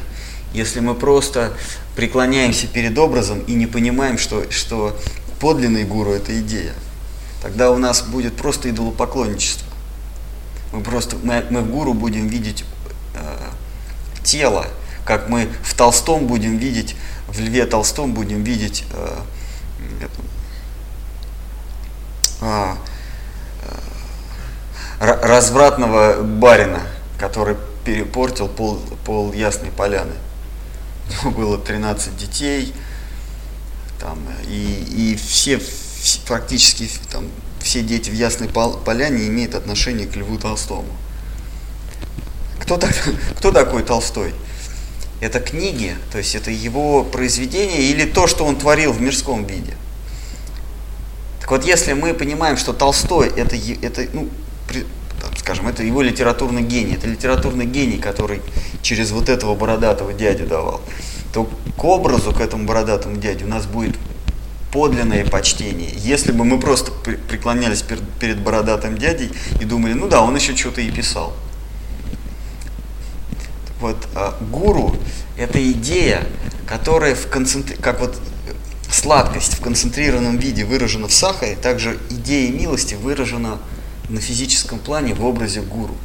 Если 0.54 0.80
мы 0.80 0.94
просто 0.94 1.52
преклоняемся 1.96 2.66
перед 2.66 2.98
образом 2.98 3.40
и 3.40 3.52
не 3.52 3.66
понимаем, 3.66 4.18
что, 4.18 4.50
что 4.50 4.98
подлинный 5.42 5.82
гуру– 5.82 6.12
это 6.12 6.40
идея, 6.40 6.72
тогда 7.42 7.72
у 7.72 7.76
нас 7.76 8.02
будет 8.02 8.36
просто 8.36 8.70
идолопоклонничество. 8.70 9.66
Мы 10.70 10.82
просто 10.82 11.16
мы, 11.20 11.44
мы 11.50 11.62
в 11.62 11.68
гуру 11.68 11.94
будем 11.94 12.28
видеть 12.28 12.64
э, 13.14 13.50
тело, 14.22 14.68
как 15.04 15.28
мы 15.28 15.48
в 15.64 15.74
Толстом 15.74 16.28
будем 16.28 16.58
видеть, 16.58 16.94
в 17.26 17.40
Льве 17.40 17.66
Толстом 17.66 18.14
будем 18.14 18.44
видеть 18.44 18.84
э, 18.92 19.18
а, 22.40 22.78
развратного 25.00 26.22
барина, 26.22 26.82
который 27.18 27.56
перепортил 27.84 28.46
пол, 28.46 28.80
пол 29.04 29.32
Ясной 29.32 29.72
Поляны. 29.72 30.14
У 31.24 31.30
него 31.30 31.36
было 31.36 31.58
13 31.58 32.16
детей, 32.16 32.72
там, 34.02 34.18
и, 34.48 35.12
и 35.12 35.16
все, 35.16 35.60
практически 36.26 36.88
там, 37.10 37.28
все 37.60 37.82
дети 37.82 38.10
в 38.10 38.14
Ясной 38.14 38.48
Поляне 38.48 39.28
имеют 39.28 39.54
отношение 39.54 40.08
к 40.08 40.16
Льву 40.16 40.38
Толстому. 40.38 40.88
Кто, 42.60 42.76
так, 42.76 42.94
кто 43.38 43.52
такой 43.52 43.84
Толстой? 43.84 44.34
Это 45.20 45.38
книги, 45.38 45.94
то 46.10 46.18
есть 46.18 46.34
это 46.34 46.50
его 46.50 47.04
произведение 47.04 47.82
или 47.82 48.04
то, 48.04 48.26
что 48.26 48.44
он 48.44 48.56
творил 48.56 48.92
в 48.92 49.00
мирском 49.00 49.46
виде. 49.46 49.76
Так 51.40 51.50
вот, 51.50 51.64
если 51.64 51.92
мы 51.92 52.12
понимаем, 52.12 52.56
что 52.56 52.72
Толстой 52.72 53.28
это, 53.28 53.56
это 53.82 54.08
ну, 54.12 54.28
скажем, 55.36 55.68
это 55.68 55.84
его 55.84 56.02
литературный 56.02 56.62
гений, 56.62 56.94
это 56.94 57.06
литературный 57.06 57.66
гений, 57.66 57.98
который 57.98 58.42
через 58.82 59.12
вот 59.12 59.28
этого 59.28 59.54
бородатого 59.54 60.12
дядю 60.12 60.46
давал, 60.46 60.80
то 61.32 61.48
к 61.76 61.84
образу, 61.84 62.32
к 62.32 62.40
этому 62.40 62.64
бородатому 62.64 63.16
дяде 63.16 63.44
у 63.44 63.48
нас 63.48 63.66
будет 63.66 63.96
подлинное 64.72 65.24
почтение. 65.24 65.90
Если 65.96 66.32
бы 66.32 66.44
мы 66.44 66.58
просто 66.58 66.92
преклонялись 66.92 67.84
перед 68.20 68.40
бородатым 68.40 68.96
дядей 68.96 69.30
и 69.60 69.64
думали, 69.64 69.92
ну 69.92 70.08
да, 70.08 70.22
он 70.22 70.34
еще 70.34 70.56
что-то 70.56 70.80
и 70.80 70.90
писал. 70.90 71.34
Вот 73.80 73.96
а, 74.14 74.38
гуру– 74.40 74.96
это 75.36 75.58
идея, 75.72 76.26
которая 76.66 77.14
в 77.14 77.28
концентр... 77.28 77.74
как 77.76 78.00
вот 78.00 78.16
сладкость 78.90 79.54
в 79.54 79.60
концентрированном 79.60 80.36
виде 80.36 80.64
выражена 80.64 81.08
в 81.08 81.12
сахаре, 81.12 81.56
также 81.56 81.98
идея 82.10 82.52
милости 82.52 82.94
выражена 82.94 83.58
на 84.08 84.20
физическом 84.20 84.78
плане 84.78 85.14
в 85.14 85.24
образе 85.24 85.62
гуру. 85.62 85.96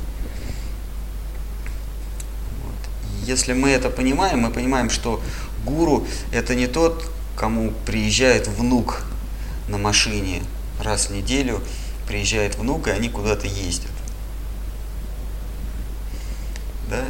Вот. 2.63 3.16
Если 3.27 3.51
мы 3.51 3.71
это 3.71 3.89
понимаем, 3.89 4.39
мы 4.39 4.51
понимаем, 4.51 4.89
что 4.89 5.21
гуру 5.65 6.07
это 6.31 6.55
не 6.55 6.65
тот, 6.65 7.11
кому 7.35 7.73
приезжает 7.85 8.47
внук 8.47 9.03
на 9.67 9.77
машине 9.77 10.43
раз 10.81 11.07
в 11.07 11.11
неделю, 11.11 11.61
приезжает 12.07 12.55
внук, 12.55 12.87
и 12.87 12.91
они 12.91 13.09
куда-то 13.09 13.45
ездят. 13.45 13.91
Да? 16.89 17.03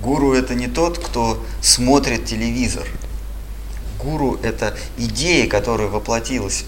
Гуру 0.00 0.32
это 0.32 0.54
не 0.54 0.68
тот, 0.68 0.98
кто 0.98 1.44
смотрит 1.60 2.24
телевизор. 2.24 2.86
Гуру 4.02 4.38
это 4.42 4.74
идея, 4.96 5.46
которая 5.50 5.88
воплотилась 5.88 6.64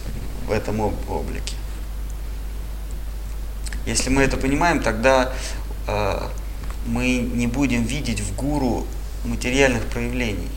в 0.47 0.53
этом 0.53 0.81
облике. 1.09 1.55
Если 3.87 4.11
мы 4.11 4.25
это 4.25 4.37
понимаем, 4.37 4.83
тогда 4.83 5.33
э, 5.87 6.29
мы 6.87 7.19
не 7.19 7.47
будем 7.47 7.85
видеть 7.85 8.21
в 8.21 8.35
гуру 8.35 8.87
материальных 9.25 9.85
проявлений. 9.85 10.49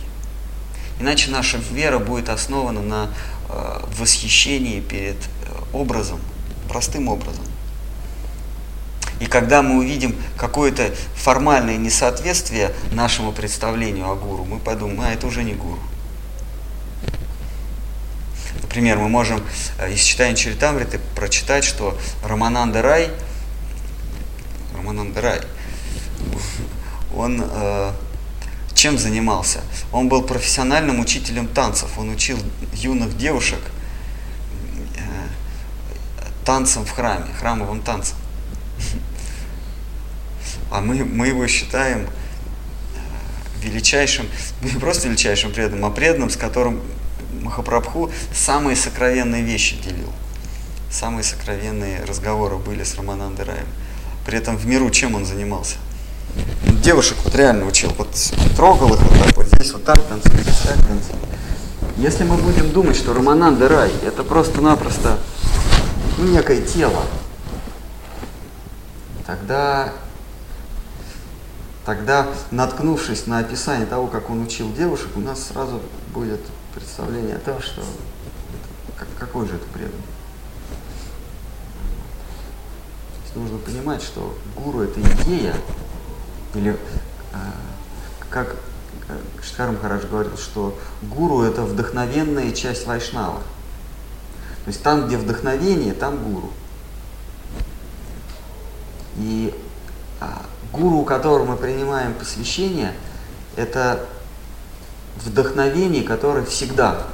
Иначе 0.99 1.29
наша 1.29 1.57
вера 1.57 1.99
будет 1.99 2.29
основана 2.29 2.81
на 2.81 3.09
э, 3.49 3.79
восхищении 3.97 4.79
перед 4.79 5.15
э, 5.15 5.19
образом, 5.73 6.19
простым 6.67 7.07
образом. 7.07 7.45
И 9.19 9.25
когда 9.25 9.61
мы 9.61 9.77
увидим 9.77 10.15
какое-то 10.37 10.93
формальное 11.15 11.77
несоответствие 11.77 12.73
нашему 12.91 13.31
представлению 13.31 14.09
о 14.09 14.15
гуру, 14.15 14.45
мы 14.45 14.59
подумаем, 14.59 15.01
а 15.01 15.11
это 15.11 15.27
уже 15.27 15.43
не 15.43 15.53
гуру. 15.53 15.79
Например, 18.61 18.97
мы 18.97 19.09
можем 19.09 19.43
э, 19.79 19.93
из 19.93 20.01
читания 20.01 20.35
Чаритамриты 20.35 20.99
прочитать, 21.15 21.63
что 21.63 21.97
Рамананда 22.23 22.81
Рай, 22.81 23.11
Рамананда 24.75 25.21
Рай, 25.21 25.41
он 27.15 27.41
э, 27.43 27.91
чем 28.73 28.97
занимался? 28.97 29.62
Он 29.91 30.08
был 30.08 30.21
профессиональным 30.21 30.99
учителем 30.99 31.47
танцев. 31.47 31.97
Он 31.97 32.10
учил 32.10 32.38
юных 32.73 33.17
девушек 33.17 33.60
э, 34.95 35.01
танцам 36.45 36.86
в 36.86 36.91
храме, 36.91 37.25
храмовым 37.39 37.82
танцам. 37.82 38.17
А 40.69 40.82
мы, 40.82 41.06
мы 41.06 41.27
его 41.27 41.47
считаем 41.47 42.01
э, 42.01 42.08
величайшим, 43.62 44.27
не 44.62 44.71
просто 44.71 45.08
величайшим 45.08 45.53
преданным, 45.53 45.86
а 45.86 45.89
преданным, 45.89 46.30
с 46.30 46.36
которым 46.36 46.82
Махапрабху 47.41 48.12
самые 48.34 48.75
сокровенные 48.75 49.43
вещи 49.43 49.77
делил. 49.77 50.12
Самые 50.91 51.23
сокровенные 51.23 52.03
разговоры 52.03 52.58
были 52.58 52.84
с 52.84 52.95
Раманандой 52.95 53.45
Раем. 53.45 53.67
При 54.25 54.38
этом 54.38 54.58
в 54.58 54.65
миру 54.65 54.89
чем 54.89 55.15
он 55.15 55.25
занимался? 55.25 55.77
Девушек 56.84 57.17
вот 57.23 57.36
реально 57.36 57.65
учил, 57.65 57.91
вот 57.97 58.10
трогал 58.56 58.93
их 58.93 59.02
вот 59.02 59.19
так 59.19 59.38
вот, 59.38 59.47
здесь 59.47 59.71
вот 59.73 59.84
так 59.84 60.02
танцует, 60.04 60.41
здесь 60.41 60.60
так 60.60 60.76
танцует. 60.76 61.19
Если 61.97 62.23
мы 62.23 62.38
будем 62.38 62.71
думать, 62.71 62.95
что 62.95 63.13
Рамананда 63.13 63.67
Рай 63.67 63.91
это 64.04 64.23
просто-напросто 64.23 65.17
ну, 66.17 66.26
некое 66.26 66.62
тело, 66.62 67.02
тогда, 69.26 69.93
тогда, 71.86 72.28
наткнувшись 72.52 73.28
на 73.28 73.39
описание 73.39 73.86
того, 73.86 74.08
как 74.08 74.30
он 74.30 74.43
учил 74.43 74.71
девушек, 74.73 75.10
у 75.15 75.19
нас 75.19 75.47
сразу 75.47 75.82
будет 76.13 76.41
представление 76.73 77.36
о 77.36 77.39
том, 77.39 77.62
что 77.62 77.82
это, 78.95 79.06
какой 79.19 79.47
же 79.47 79.56
это 79.56 79.65
преданный. 79.73 80.04
нужно 83.38 83.58
понимать, 83.60 84.02
что 84.02 84.36
гуру 84.56 84.82
это 84.82 85.00
идея, 85.00 85.54
или 86.53 86.71
э, 86.71 86.77
как 88.29 88.55
Штхар 89.41 89.71
Махарадж 89.71 90.05
говорил, 90.05 90.38
что 90.38 90.77
гуру 91.01 91.43
это 91.43 91.63
вдохновенная 91.63 92.51
часть 92.51 92.86
вайшнава. 92.86 93.39
То 94.65 94.67
есть 94.67 94.83
там, 94.83 95.07
где 95.07 95.17
вдохновение, 95.17 95.93
там 95.93 96.17
гуру. 96.21 96.51
И 99.17 99.53
а, 100.19 100.45
гуру, 100.73 100.97
у 100.97 101.05
которого 101.05 101.45
мы 101.45 101.57
принимаем 101.57 102.13
посвящение, 102.13 102.93
это 103.55 104.05
вдохновение, 105.23 106.03
которое 106.03 106.43
всегда 106.45 107.07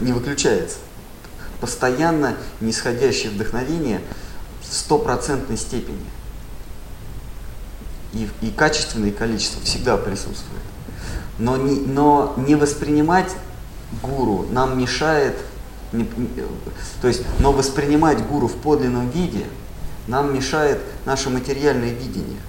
не 0.00 0.12
выключается. 0.12 0.78
Постоянно 1.60 2.36
нисходящее 2.60 3.30
вдохновение 3.30 4.00
в 4.62 4.74
стопроцентной 4.74 5.56
степени. 5.56 6.04
И, 8.12 8.28
и 8.40 8.50
качественно, 8.50 9.06
и 9.06 9.10
количество 9.10 9.62
всегда 9.62 9.96
присутствует. 9.96 10.62
Но 11.38 11.56
не, 11.56 11.80
но 11.80 12.34
не 12.36 12.54
воспринимать 12.54 13.30
гуру 14.02 14.46
нам 14.50 14.78
мешает, 14.78 15.36
не, 15.92 16.06
то 17.00 17.08
есть, 17.08 17.22
но 17.38 17.52
воспринимать 17.52 18.26
гуру 18.26 18.48
в 18.48 18.56
подлинном 18.56 19.10
виде 19.10 19.44
нам 20.06 20.34
мешает 20.34 20.80
наше 21.04 21.30
материальное 21.30 21.92
видение 21.92 22.40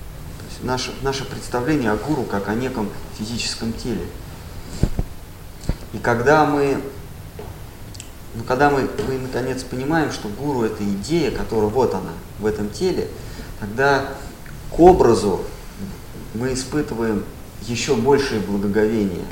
наше, 0.63 0.93
наше 1.01 1.25
представление 1.25 1.91
о 1.91 1.95
гуру 1.95 2.23
как 2.23 2.47
о 2.49 2.55
неком 2.55 2.89
физическом 3.17 3.73
теле. 3.73 4.05
И 5.93 5.97
когда 5.97 6.45
мы, 6.45 6.81
ну, 8.35 8.43
когда 8.43 8.69
мы, 8.69 8.89
мы 9.07 9.17
наконец 9.17 9.63
понимаем, 9.63 10.11
что 10.11 10.27
гуру 10.29 10.63
это 10.63 10.83
идея, 10.83 11.31
которая 11.31 11.69
вот 11.69 11.93
она, 11.93 12.11
в 12.39 12.45
этом 12.45 12.69
теле, 12.69 13.07
тогда 13.59 14.05
к 14.71 14.79
образу 14.79 15.41
мы 16.33 16.53
испытываем 16.53 17.25
еще 17.61 17.95
большее 17.95 18.39
благоговение. 18.41 19.25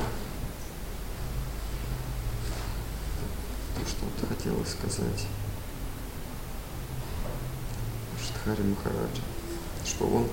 Что-то 3.88 4.34
хотелось 4.34 4.70
сказать. 4.70 5.28
Штхари 8.22 8.64
Махараджа, 8.64 9.22
что 9.86 10.06
он 10.06 10.28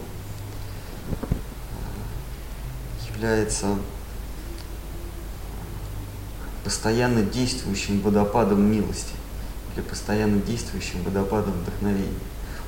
является 3.09 3.77
постоянно 6.65 7.23
действующим 7.23 8.01
водопадом 8.01 8.63
милости 8.63 9.13
или 9.75 9.83
постоянно 9.83 10.41
действующим 10.41 11.03
водопадом 11.03 11.53
вдохновения. 11.53 12.19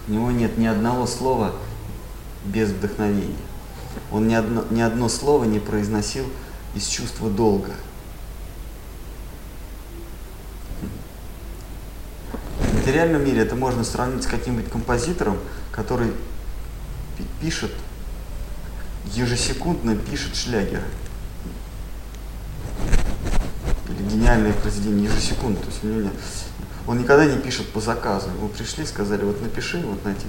У 0.07 0.13
него 0.13 0.31
нет 0.31 0.59
ни 0.59 0.67
одного 0.67 1.07
слова 1.07 1.53
без 2.47 2.71
вдохновения. 2.71 3.37
Он 4.13 4.29
ни 4.29 4.35
одно, 4.35 4.65
ни 4.71 4.81
одно 4.81 5.09
слово 5.09 5.45
не 5.45 5.59
произносил 5.59 6.27
из 6.75 6.87
чувства 6.87 7.31
долга. 7.31 7.73
В 12.61 12.75
материальном 12.79 13.25
мире 13.25 13.43
это 13.43 13.57
можно 13.57 13.85
сравнить 13.85 14.25
с 14.25 14.27
каким-нибудь 14.27 14.71
композитором, 14.71 15.39
который 15.73 16.13
пишет 17.41 17.73
ежесекундно 19.15 19.97
пишет 19.97 20.37
шлягеры. 20.37 20.83
Или 23.89 24.09
гениальные 24.09 24.53
произведения 24.55 25.05
ежесекундно. 25.05 25.61
То 25.61 25.69
есть 25.69 25.85
у 25.85 25.87
него 25.87 26.01
нет. 26.03 26.13
Он 26.87 26.99
никогда 26.99 27.25
не 27.25 27.39
пишет 27.39 27.73
по 27.73 27.81
заказу. 27.81 28.31
Ему 28.31 28.49
пришли, 28.49 28.85
сказали, 28.87 29.25
вот 29.25 29.41
напиши, 29.43 29.79
вот 29.79 30.05
на 30.05 30.11
эти. 30.11 30.27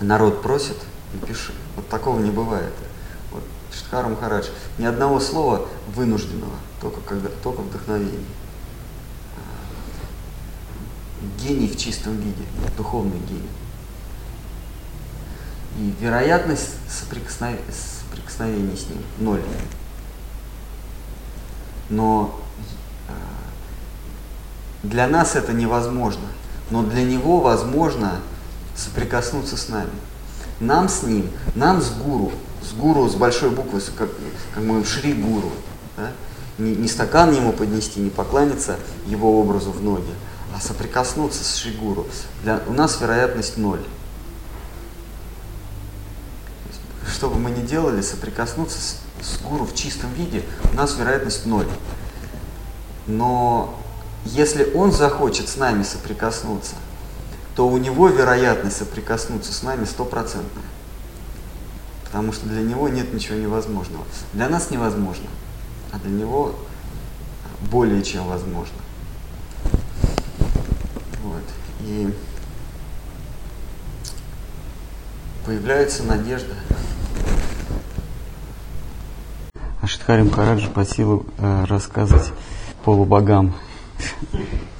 Народ 0.00 0.40
просит, 0.40 0.76
напиши. 1.12 1.52
Вот 1.76 1.88
такого 1.88 2.20
не 2.20 2.30
бывает. 2.30 2.72
Вот 3.30 3.42
Штхар 3.70 4.08
Махарадж. 4.08 4.48
Ни 4.78 4.86
одного 4.86 5.20
слова 5.20 5.68
вынужденного, 5.94 6.54
только, 6.80 7.00
когда, 7.02 7.28
только 7.42 7.60
вдохновение. 7.60 8.24
Гений 11.38 11.68
в 11.68 11.76
чистом 11.76 12.16
виде, 12.16 12.42
духовный 12.78 13.18
гений. 13.18 13.50
И 15.78 15.94
вероятность 16.00 16.70
соприкосновения, 16.88 17.62
соприкосновения 17.70 18.76
с 18.76 18.88
ним 18.88 19.02
ноль. 19.18 19.42
Но 21.90 22.40
э, 23.08 23.12
для 24.82 25.06
нас 25.08 25.36
это 25.36 25.52
невозможно. 25.52 26.26
Но 26.70 26.82
для 26.84 27.02
него 27.02 27.40
возможно 27.40 28.20
соприкоснуться 28.80 29.56
с 29.56 29.68
нами. 29.68 29.90
Нам 30.58 30.88
с 30.88 31.02
ним, 31.02 31.30
нам 31.54 31.80
с 31.80 31.90
гуру, 31.90 32.32
с 32.62 32.72
гуру 32.72 33.08
с 33.08 33.14
большой 33.14 33.50
буквы, 33.50 33.80
как, 33.96 34.10
как 34.54 34.62
мы 34.62 34.84
Шри 34.84 35.12
Гуру, 35.14 35.52
да? 35.96 36.12
не, 36.58 36.74
не 36.74 36.88
стакан 36.88 37.32
ему 37.32 37.52
поднести, 37.52 38.00
не 38.00 38.10
покланяться 38.10 38.76
его 39.06 39.40
образу 39.40 39.70
в 39.72 39.82
ноги, 39.82 40.12
а 40.54 40.60
соприкоснуться 40.60 41.44
с 41.44 41.56
Шри 41.56 41.72
Гуру. 41.72 42.06
Для, 42.42 42.60
у 42.66 42.72
нас 42.72 43.00
вероятность 43.00 43.56
ноль. 43.56 43.80
что 47.10 47.28
бы 47.28 47.38
мы 47.38 47.50
ни 47.50 47.60
делали, 47.60 48.00
соприкоснуться 48.00 48.78
с, 48.78 48.96
с 49.20 49.40
гуру 49.42 49.66
в 49.66 49.74
чистом 49.74 50.10
виде, 50.14 50.42
у 50.72 50.74
нас 50.74 50.96
вероятность 50.96 51.44
ноль. 51.44 51.68
Но 53.06 53.78
если 54.24 54.72
он 54.74 54.92
захочет 54.92 55.48
с 55.48 55.56
нами 55.56 55.82
соприкоснуться, 55.82 56.76
то 57.60 57.68
у 57.68 57.76
него 57.76 58.08
вероятность 58.08 58.78
соприкоснуться 58.78 59.52
с 59.52 59.62
нами 59.62 59.84
стопроцентная. 59.84 60.64
Потому 62.06 62.32
что 62.32 62.48
для 62.48 62.62
него 62.62 62.88
нет 62.88 63.12
ничего 63.12 63.36
невозможного. 63.36 64.02
Для 64.32 64.48
нас 64.48 64.70
невозможно, 64.70 65.26
а 65.92 65.98
для 65.98 66.10
него 66.10 66.54
более 67.70 68.02
чем 68.02 68.26
возможно. 68.26 68.78
Вот. 71.22 71.42
И 71.80 72.10
появляется 75.44 76.04
надежда. 76.04 76.54
А 79.82 79.86
Шидхари 79.86 80.22
Махараджа 80.22 80.70
по 80.70 80.86
силу 80.86 81.26
э, 81.36 81.64
рассказывать 81.68 82.32
полубогам 82.86 83.54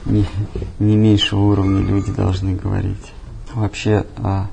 не, 0.05 0.27
не 0.79 0.97
меньшего 0.97 1.41
уровня 1.41 1.81
люди 1.81 2.12
должны 2.12 2.55
говорить. 2.55 3.12
Вообще, 3.55 4.07
э, 4.16 4.45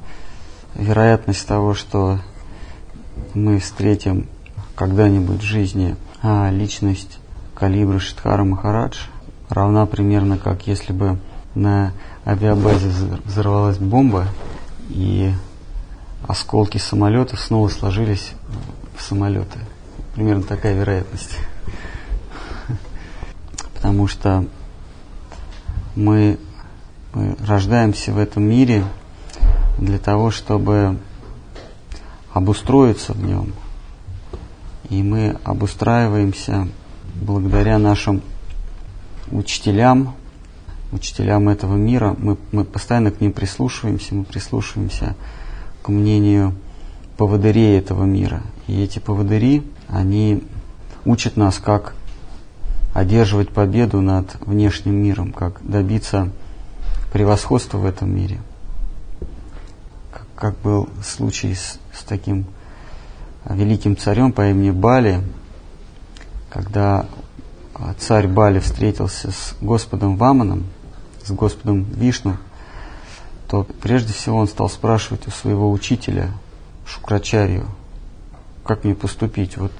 вероятность 0.75 1.47
того, 1.47 1.73
что 1.73 2.19
мы 3.33 3.59
встретим 3.59 4.27
когда-нибудь 4.75 5.41
в 5.41 5.45
жизни 5.45 5.95
а, 6.21 6.49
личность 6.51 7.19
калибра 7.55 7.99
Шидхара 7.99 8.43
Махарадж 8.43 8.97
равна 9.49 9.85
примерно 9.85 10.37
как 10.37 10.67
если 10.67 10.93
бы 10.93 11.19
на 11.55 11.93
авиабазе 12.25 12.89
взорвалась 13.25 13.77
бомба 13.77 14.27
и 14.89 15.31
осколки 16.27 16.77
самолетов 16.77 17.39
снова 17.39 17.67
сложились 17.69 18.33
в 18.95 19.01
самолеты. 19.01 19.59
Примерно 20.13 20.43
такая 20.43 20.75
вероятность. 20.75 21.37
Потому 23.75 24.07
что 24.07 24.45
мы, 25.97 26.37
мы 27.13 27.35
рождаемся 27.45 28.13
в 28.13 28.19
этом 28.19 28.43
мире 28.43 28.83
для 29.79 29.97
того, 29.97 30.29
чтобы 30.29 30.97
обустроиться 32.31 33.13
в 33.13 33.23
нем. 33.23 33.53
И 34.89 35.01
мы 35.01 35.37
обустраиваемся 35.43 36.67
благодаря 37.15 37.79
нашим 37.79 38.21
учителям, 39.31 40.15
учителям 40.91 41.49
этого 41.49 41.75
мира. 41.75 42.15
Мы, 42.17 42.37
мы 42.51 42.63
постоянно 42.63 43.11
к 43.11 43.19
ним 43.19 43.33
прислушиваемся, 43.33 44.13
мы 44.15 44.23
прислушиваемся 44.23 45.15
к 45.81 45.89
мнению 45.89 46.53
поводырей 47.17 47.77
этого 47.77 48.05
мира. 48.05 48.43
И 48.67 48.81
эти 48.81 48.99
поводыри, 48.99 49.63
они 49.87 50.43
учат 51.05 51.37
нас, 51.37 51.57
как 51.57 51.95
одерживать 52.97 53.49
победу 53.49 54.01
над 54.01 54.37
внешним 54.41 54.95
миром, 54.95 55.31
как 55.31 55.59
добиться 55.61 56.31
превосходства 57.13 57.77
в 57.77 57.85
этом 57.85 58.09
мире. 58.09 58.39
Как, 60.11 60.25
как 60.35 60.57
был 60.61 60.89
случай 61.05 61.53
с, 61.53 61.77
с 61.93 62.03
таким 62.03 62.47
великим 63.47 63.95
царем 63.95 64.31
по 64.31 64.49
имени 64.49 64.71
Бали, 64.71 65.21
когда 66.49 67.05
царь 67.99 68.27
Бали 68.27 68.57
встретился 68.57 69.29
с 69.29 69.55
Господом 69.61 70.17
Ваманом, 70.17 70.65
с 71.23 71.29
Господом 71.29 71.83
Вишну, 71.83 72.37
то 73.47 73.63
прежде 73.63 74.11
всего 74.11 74.37
он 74.39 74.47
стал 74.47 74.71
спрашивать 74.71 75.27
у 75.27 75.29
своего 75.29 75.71
учителя 75.71 76.31
Шукрачарию, 76.87 77.67
как 78.65 78.85
мне 78.85 78.95
поступить. 78.95 79.55
Вот 79.55 79.71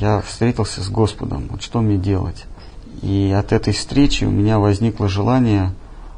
я 0.00 0.20
встретился 0.22 0.82
с 0.82 0.88
Господом, 0.88 1.48
вот 1.50 1.62
что 1.62 1.80
мне 1.80 1.98
делать? 1.98 2.46
И 3.02 3.34
от 3.36 3.52
этой 3.52 3.72
встречи 3.72 4.24
у 4.24 4.30
меня 4.30 4.58
возникло 4.58 5.08
желание 5.08 5.72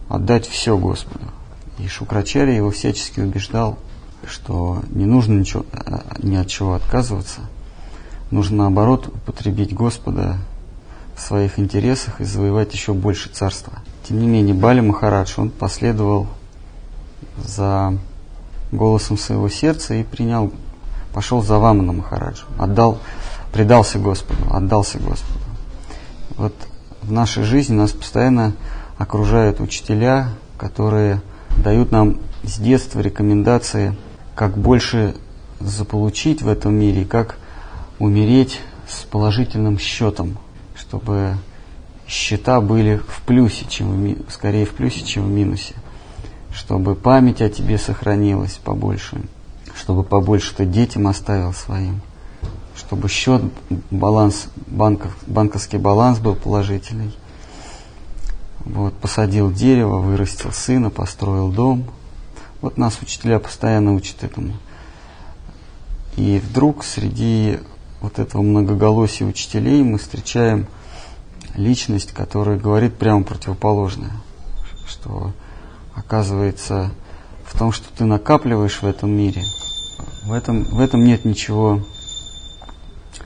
отдать 0.09 0.47
все 0.47 0.77
Господу. 0.79 1.25
И 1.79 1.89
Шукрачария 1.89 2.57
его 2.57 2.71
всячески 2.71 3.21
убеждал, 3.21 3.79
что 4.27 4.83
не 4.91 5.05
нужно 5.05 5.39
ничего, 5.39 5.65
ни 6.23 6.37
от 6.37 6.47
чего 6.49 6.75
отказываться. 6.75 7.41
Нужно 8.31 8.59
наоборот 8.59 9.09
употребить 9.09 9.75
Господа 9.75 10.39
в 11.17 11.21
своих 11.21 11.59
интересах 11.59 12.21
и 12.21 12.25
завоевать 12.25 12.73
еще 12.73 12.95
больше 12.95 13.29
царства. 13.29 13.73
Тем 14.09 14.21
не 14.21 14.27
менее, 14.27 14.55
Бали 14.55 14.81
Махарадж, 14.81 15.35
он 15.37 15.51
последовал 15.51 16.29
за 17.37 17.99
голосом 18.71 19.19
своего 19.19 19.49
сердца 19.49 19.95
и 19.95 20.03
принял, 20.03 20.53
пошел 21.13 21.43
за 21.43 21.59
Вамана 21.59 21.93
Махараджа, 21.93 22.45
отдал, 22.59 23.01
предался 23.53 23.99
Господу, 23.99 24.41
отдался 24.51 24.99
Господу. 24.99 25.41
Вот 26.37 26.55
в 27.03 27.13
нашей 27.13 27.43
жизни 27.43 27.75
нас 27.75 27.93
постоянно 27.93 28.55
окружают 28.99 29.61
учителя, 29.61 30.29
которые 30.57 31.21
дают 31.63 31.91
нам 31.91 32.19
с 32.43 32.59
детства 32.59 33.01
рекомендации– 33.01 33.95
как 34.35 34.57
больше 34.57 35.15
заполучить 35.61 36.43
в 36.43 36.49
этом 36.49 36.75
мире, 36.75 37.05
как 37.05 37.37
умереть 37.99 38.61
с 38.89 39.05
положительным 39.05 39.79
счетом, 39.79 40.39
чтобы 40.75 41.37
счета 42.09 42.61
были 42.61 43.01
в 43.07 43.23
плюсе, 43.23 43.67
чем 43.69 44.17
в, 44.27 44.33
скорее 44.33 44.67
в 44.67 44.71
плюсе, 44.71 45.05
чем 45.05 45.27
в 45.27 45.31
минусе, 45.31 45.75
чтобы 46.53 46.95
память 46.95 47.41
о 47.41 47.49
тебе 47.49 47.79
сохранилась 47.79 48.59
побольше, 48.63 49.23
чтобы 49.75 50.03
побольше 50.03 50.55
ты 50.57 50.67
детям 50.67 51.07
оставил 51.07 51.53
своим, 51.53 52.01
чтобы 52.93 53.09
счет, 53.09 53.43
баланс, 53.91 54.49
банков, 54.67 55.17
банковский 55.27 55.79
баланс 55.79 56.19
был 56.19 56.35
положительный. 56.35 57.17
Вот, 58.67 58.93
посадил 58.95 59.51
дерево, 59.51 59.99
вырастил 59.99 60.53
сына, 60.53 60.91
построил 60.91 61.51
дом– 61.51 61.85
вот 62.63 62.79
нас 62.79 62.99
учителя 63.03 63.41
постоянно 63.41 63.93
учат 63.93 64.23
этому. 64.23 64.55
И 66.17 66.39
вдруг 66.39 66.85
среди 66.85 67.59
вот 68.01 68.21
этого 68.21 68.41
многоголосия 68.41 69.27
учителей 69.27 69.83
мы 69.83 69.99
встречаем 69.99 70.67
личность, 71.57 72.13
которая 72.13 72.59
говорит 72.59 72.97
прямо 72.97 73.25
противоположное. 73.25 74.13
Что 74.87 75.33
оказывается 75.95 76.93
в 77.45 77.59
том, 77.59 77.73
что 77.73 77.87
ты 77.97 78.05
накапливаешь 78.05 78.81
в 78.81 78.87
этом 78.87 79.11
мире, 79.11 79.43
в 80.25 80.33
этом, 80.33 80.63
в 80.65 80.79
этом 80.79 81.05
нет 81.05 81.25
ничего, 81.25 81.81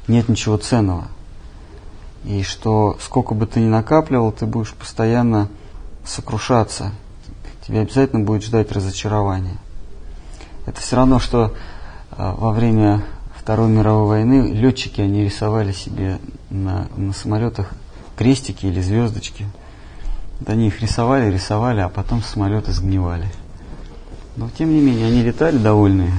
нет 0.09 0.28
ничего 0.28 0.57
ценного. 0.57 1.09
И 2.24 2.43
что 2.43 2.97
сколько 3.01 3.34
бы 3.34 3.47
ты 3.47 3.61
ни 3.61 3.68
накапливал, 3.68 4.32
ты 4.32 4.47
будешь 4.47 4.74
постоянно 4.74 5.49
сокрушаться 6.05 6.93
тебя 7.66 7.80
обязательно 7.80 8.24
будет 8.24 8.45
ждать 8.45 8.70
разочарование. 8.70 9.57
Это 10.66 10.80
все 10.80 10.97
равно, 10.97 11.18
что 11.18 11.53
а, 12.12 12.34
во 12.37 12.53
время 12.53 13.03
Второй 13.37 13.68
мировой 13.68 14.09
войны 14.09 14.53
летчики, 14.53 15.01
они 15.01 15.24
рисовали 15.24 15.72
себе 15.72 16.18
на, 16.51 16.89
на 16.97 17.12
самолетах 17.12 17.70
крестики 18.16 18.66
или 18.66 18.80
звездочки. 18.80 19.47
Вот 20.39 20.49
они 20.49 20.68
их 20.68 20.80
рисовали, 20.80 21.32
рисовали, 21.32 21.80
а 21.80 21.89
потом 21.89 22.22
самолеты 22.22 22.72
сгнивали. 22.72 23.26
Но 24.37 24.49
тем 24.57 24.70
не 24.70 24.80
менее, 24.80 25.07
они 25.07 25.22
летали 25.22 25.59
довольные. 25.59 26.12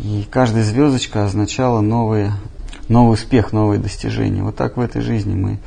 И 0.00 0.26
каждая 0.30 0.64
звездочка 0.64 1.24
означала 1.24 1.80
новые, 1.80 2.32
новый 2.88 3.14
успех, 3.14 3.52
новые 3.52 3.78
достижения. 3.78 4.42
Вот 4.42 4.56
так 4.56 4.76
в 4.76 4.80
этой 4.80 5.02
жизни 5.02 5.34
мы 5.34 5.58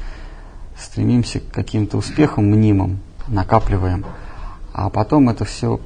стремимся 0.77 1.39
к 1.39 1.49
каким-то 1.49 1.97
успехам 1.97 2.45
мнимым, 2.45 2.99
накапливаем 3.27 4.05
а 4.77 4.89
потом 4.89 5.29
это 5.29 5.45
все 5.45 5.79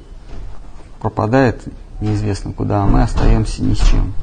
пропадает 1.00 1.62
неизвестно 2.00 2.52
куда, 2.52 2.82
а 2.82 2.86
мы 2.86 3.02
остаемся 3.02 3.62
ни 3.62 3.74
с 3.74 3.78
чем. 3.78 4.14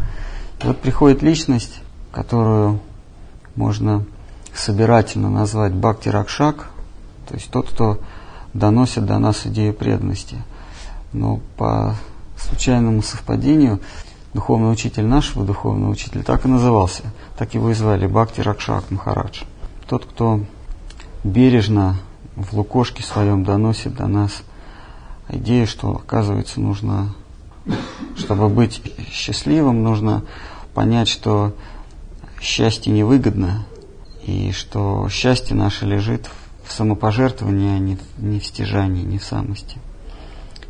И 0.62 0.68
вот 0.68 0.82
приходит 0.82 1.22
личность, 1.22 1.80
которую 2.12 2.82
можно 3.56 4.04
собирательно 4.54 5.30
назвать 5.30 5.72
Бхакти 5.72 6.10
Ракшак, 6.10 6.70
то 7.30 7.36
есть 7.36 7.50
тот, 7.50 7.70
кто 7.70 8.02
доносит 8.54 9.06
до 9.06 9.20
нас 9.20 9.48
идею 9.48 9.74
преданности. 9.74 10.36
Но 11.14 11.40
по 11.56 11.96
случайному 12.36 13.02
совпадению 13.02 13.80
духовный 14.38 14.72
учитель 14.72 15.06
нашего 15.06 15.44
духовного 15.44 15.90
учителя 15.90 16.22
так 16.22 16.46
и 16.46 16.48
назывался, 16.48 17.06
так 17.40 17.56
его 17.56 17.72
и 17.72 17.74
звали 17.74 18.06
Бхакти 18.06 18.42
Ракшак 18.42 18.92
Махарадж. 18.92 19.42
Тот, 19.90 20.06
кто 20.06 20.42
бережно 21.24 21.98
в 22.36 22.54
лукошке 22.54 23.02
своем 23.02 23.44
доносит 23.44 23.96
до 23.96 24.06
нас 24.06 24.44
идея, 25.28 25.66
что, 25.66 25.90
оказывается, 25.90 26.62
нужно, 26.62 27.16
чтобы 28.16 28.48
быть 28.50 28.84
счастливым, 29.12 29.82
нужно 29.82 30.24
понять, 30.76 31.08
что 31.08 31.56
счастье 32.40 32.94
невыгодно, 32.94 33.66
и 34.24 34.52
что 34.52 35.10
счастье 35.10 35.56
наше 35.56 35.88
лежит 35.88 36.30
в 36.64 36.72
самопожертвовании, 36.74 37.76
а 37.76 37.80
не 37.80 38.40
в 38.40 38.46
стяжании, 38.46 39.02
не 39.02 39.18
в 39.18 39.24
самости. 39.24 39.80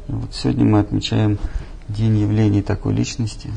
И 0.07 0.13
вот 0.13 0.33
сегодня 0.33 0.63
мы 0.63 0.79
отмечаем 0.79 1.37
день 1.89 2.17
явления 2.17 2.61
такой 2.61 2.93
личности, 2.93 3.51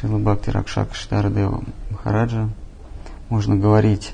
Шила 0.00 0.18
Бхакти 0.18 0.50
Ракшак 0.50 0.94
Штарадева 0.94 1.64
Махараджа. 1.90 2.48
Можно 3.28 3.56
говорить, 3.56 4.12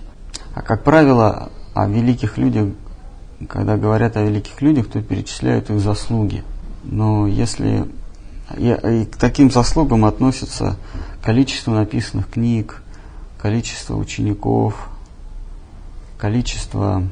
а 0.55 0.62
как 0.62 0.84
правило, 0.84 1.51
о 1.74 1.86
великих 1.86 2.38
людях 2.38 2.68
когда 3.49 3.76
говорят 3.76 4.16
о 4.16 4.22
великих 4.22 4.61
людях, 4.62 4.88
то 4.88 5.03
перечисляют 5.03 5.70
их 5.70 5.80
заслуги. 5.80 6.45
Но 6.84 7.26
если 7.26 7.88
и, 8.57 8.70
и 8.70 9.05
к 9.07 9.16
таким 9.16 9.51
заслугам 9.51 10.05
относятся 10.05 10.76
количество 11.22 11.72
написанных 11.72 12.28
книг, 12.28 12.82
количество 13.38 13.97
учеников, 13.97 14.88
количество 16.18 17.03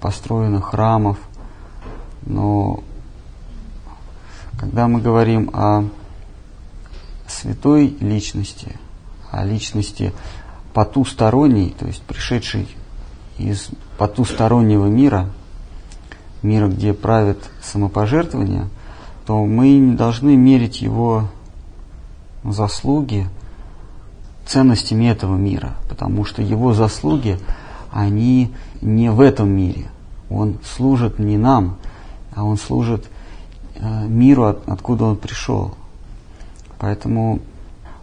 построенных 0.00 0.66
храмов, 0.66 1.18
но 2.22 2.82
когда 4.60 4.88
мы 4.88 5.00
говорим 5.00 5.48
о 5.54 5.88
святой 7.26 7.96
личности, 8.00 8.76
о 9.30 9.42
личности 9.42 10.12
потусторонней, 10.74 11.74
то 11.78 11.86
есть 11.86 12.02
пришедшей 12.02 12.68
из 13.38 13.70
потустороннего 13.96 14.86
мира, 14.86 15.30
мира, 16.42 16.68
где 16.68 16.92
правит 16.92 17.38
самопожертвование, 17.62 18.68
то 19.24 19.42
мы 19.46 19.72
не 19.78 19.96
должны 19.96 20.36
мерить 20.36 20.82
его 20.82 21.30
заслуги 22.44 23.28
ценностями 24.44 25.06
этого 25.06 25.36
мира, 25.36 25.76
потому 25.88 26.26
что 26.26 26.42
его 26.42 26.74
заслуги, 26.74 27.38
они 27.90 28.52
не 28.82 29.10
в 29.10 29.22
этом 29.22 29.48
мире. 29.48 29.86
Он 30.28 30.58
служит 30.76 31.18
не 31.18 31.38
нам, 31.38 31.78
а 32.34 32.44
он 32.44 32.58
служит 32.58 33.06
миру, 33.80 34.44
от, 34.44 34.68
откуда 34.68 35.04
он 35.04 35.16
пришел. 35.16 35.74
Поэтому, 36.78 37.40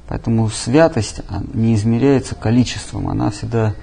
поэтому 0.07 0.49
святость 0.49 1.21
а, 1.29 1.41
не 1.53 1.75
измеряется 1.75 2.35
количеством, 2.35 3.09
она 3.09 3.31
всегда 3.31 3.73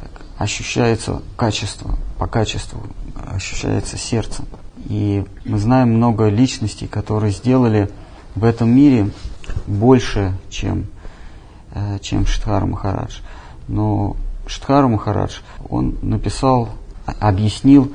так, 0.00 0.10
ощущается 0.38 1.22
качеством, 1.36 1.96
по 2.18 2.26
качеству, 2.26 2.80
ощущается 3.26 3.96
сердцем. 3.96 4.46
И 4.86 5.24
мы 5.44 5.58
знаем 5.58 5.94
много 5.94 6.28
личностей, 6.28 6.86
которые 6.86 7.32
сделали 7.32 7.90
в 8.34 8.44
этом 8.44 8.70
мире 8.70 9.10
больше, 9.66 10.36
чем, 10.50 10.86
э, 11.72 11.98
чем 12.00 12.26
Штхар 12.26 12.66
Махарадж. 12.66 13.20
Но 13.66 14.16
Штхар 14.46 14.86
Махарадж, 14.86 15.38
он 15.68 15.96
написал, 16.02 16.68
объяснил 17.06 17.92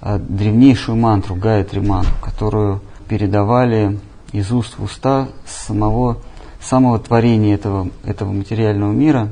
э, 0.00 0.18
древнейшую 0.18 0.96
мантру, 0.96 1.36
Гаятри 1.36 1.80
мантру, 1.80 2.14
которую 2.20 2.80
передавали 3.12 4.00
из 4.32 4.50
уст 4.52 4.78
в 4.78 4.84
уста 4.84 5.28
самого, 5.44 6.16
самого 6.62 6.98
творения 6.98 7.54
этого, 7.54 7.90
этого 8.06 8.32
материального 8.32 8.90
мира. 8.90 9.28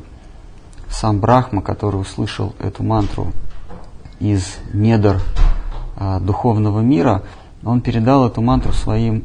Сам 0.90 1.18
Брахма, 1.18 1.62
который 1.62 1.98
услышал 1.98 2.54
эту 2.58 2.82
мантру 2.82 3.32
из 4.18 4.58
недр 4.74 5.22
а, 5.96 6.20
духовного 6.20 6.80
мира, 6.80 7.22
он 7.64 7.80
передал 7.80 8.26
эту 8.26 8.42
мантру 8.42 8.74
своим 8.74 9.24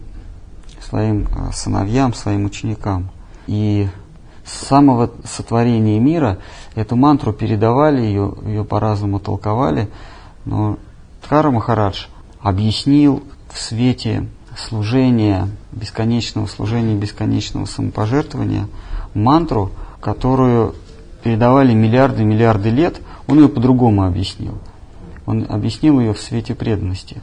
своим 0.80 1.28
э, 1.36 1.52
сыновьям, 1.52 2.14
своим 2.14 2.46
ученикам. 2.46 3.10
И 3.48 3.90
с 4.46 4.54
самого 4.68 5.12
сотворения 5.26 6.00
мира 6.00 6.38
эту 6.76 6.96
мантру 6.96 7.34
передавали, 7.34 8.00
ее, 8.04 8.34
ее 8.46 8.64
по-разному 8.64 9.20
толковали, 9.20 9.90
но 10.46 10.78
Тхара 11.22 11.52
Махарадж 11.52 12.06
объяснил 12.40 13.22
в 13.50 13.60
свете 13.60 14.30
служения, 14.56 15.50
бесконечного 15.72 16.48
служения, 16.48 16.96
бесконечного 16.96 17.66
самопожертвования 17.66 18.68
мантру, 19.14 19.72
которую 20.02 20.76
передавали 21.24 21.74
миллиарды 21.74 22.24
миллиарды 22.24 22.70
лет, 22.70 23.02
он 23.28 23.40
ее 23.40 23.50
по-другому 23.50 24.06
объяснил. 24.06 24.58
Он 25.26 25.46
объяснил 25.50 26.00
ее 26.00 26.14
в 26.14 26.20
свете 26.20 26.54
преданности. 26.54 27.22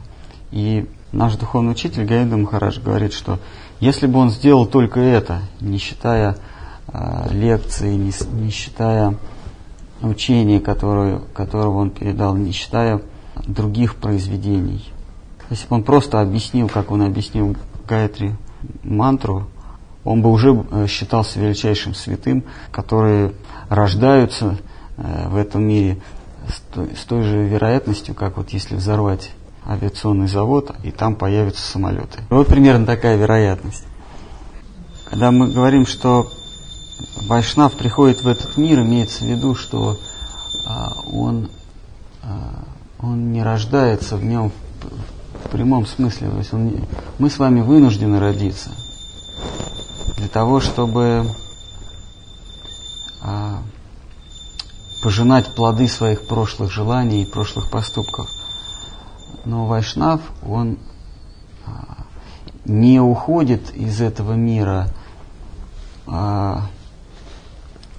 И 0.51 0.87
Наш 1.13 1.35
духовный 1.35 1.73
учитель 1.73 2.05
Гаинда 2.05 2.37
Махарадж 2.37 2.79
говорит, 2.79 3.13
что 3.13 3.37
если 3.79 4.07
бы 4.07 4.17
он 4.17 4.31
сделал 4.31 4.65
только 4.65 4.99
это, 4.99 5.43
не 5.61 5.77
считая 5.77 6.37
э, 6.87 7.27
лекции, 7.29 7.93
не, 7.93 8.11
не 8.41 8.49
считая 8.49 9.15
учения, 10.01 10.59
которое, 10.59 11.19
которого 11.35 11.77
он 11.77 11.91
передал, 11.91 12.35
не 12.35 12.51
считая 12.51 12.99
других 13.45 13.97
произведений, 13.97 14.83
если 15.49 15.67
бы 15.67 15.75
он 15.75 15.83
просто 15.83 16.21
объяснил, 16.21 16.69
как 16.69 16.91
он 16.91 17.01
объяснил 17.01 17.55
Гайатри 17.87 18.35
мантру, 18.83 19.47
он 20.03 20.21
бы 20.21 20.31
уже 20.31 20.65
э, 20.71 20.87
считался 20.87 21.39
величайшим 21.39 21.93
святым, 21.93 22.43
которые 22.71 23.33
рождаются 23.69 24.57
э, 24.97 25.29
в 25.29 25.37
этом 25.37 25.63
мире 25.63 26.01
с 26.47 27.05
той, 27.05 27.23
же 27.23 27.47
вероятностью, 27.47 28.15
как 28.15 28.37
вот 28.37 28.49
если 28.49 28.75
взорвать 28.75 29.31
авиационный 29.65 30.27
завод, 30.27 30.75
и 30.83 30.91
там 30.91 31.15
появятся 31.15 31.61
самолеты. 31.61 32.19
Вот 32.29 32.47
примерно 32.47 32.85
такая 32.85 33.15
вероятность. 33.15 33.85
Когда 35.05 35.31
мы 35.31 35.51
говорим, 35.51 35.85
что 35.85 36.29
Вайшнав 37.27 37.73
приходит 37.73 38.23
в 38.23 38.27
этот 38.27 38.57
мир, 38.57 38.81
имеется 38.81 39.23
в 39.23 39.27
виду, 39.27 39.55
что 39.55 39.97
а, 40.67 40.91
он, 41.11 41.49
а, 42.23 42.65
он 42.99 43.31
не 43.31 43.41
рождается 43.41 44.17
в 44.17 44.25
нем 44.25 44.51
в, 45.45 45.49
прямом 45.49 45.85
смысле. 45.85 46.29
То 46.29 46.37
есть 46.37 46.53
он 46.53 46.85
мы 47.19 47.29
с 47.29 47.37
вами 47.37 47.61
вынуждены 47.61 48.19
родиться 48.19 48.71
для 50.17 50.27
того, 50.27 50.59
чтобы 50.59 51.25
а, 53.21 53.59
пожинать 55.03 55.53
плоды 55.55 55.87
своих 55.87 56.27
прошлых 56.27 56.71
желаний 56.71 57.23
и 57.23 57.25
прошлых 57.25 57.69
поступков– 57.69 58.29
но 59.45 59.65
Вайшнав, 59.65 60.21
он 60.45 60.77
а, 61.65 62.05
не 62.65 62.99
уходит 62.99 63.75
из 63.75 63.99
этого 63.99 64.33
мира 64.33 64.87
а, 66.07 66.67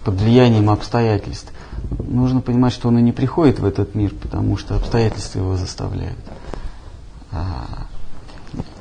под 0.05 0.15
влиянием 0.21 0.71
обстоятельств. 0.71 1.53
Нужно 1.99 2.41
понимать, 2.41 2.73
что 2.73 2.89
он 2.89 2.99
и 2.99 3.03
не 3.03 3.13
приходит 3.13 3.59
в 3.59 3.67
этот 3.67 3.95
мир, 3.95 4.13
потому 4.15 4.57
что 4.57 4.77
обстоятельства 4.77 5.41
его 5.41 5.57
заставляют. 5.57 6.19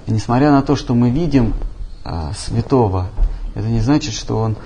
А, 0.07 0.11
несмотря 0.11 0.51
на 0.51 0.61
то, 0.61 0.75
что 0.75 0.93
мы 0.95 1.09
видим 1.09 1.53
святого, 2.35 3.07
это 3.55 3.67
не 3.67 3.79
значит, 3.79 4.13
что 4.13 4.37
он 4.37 4.57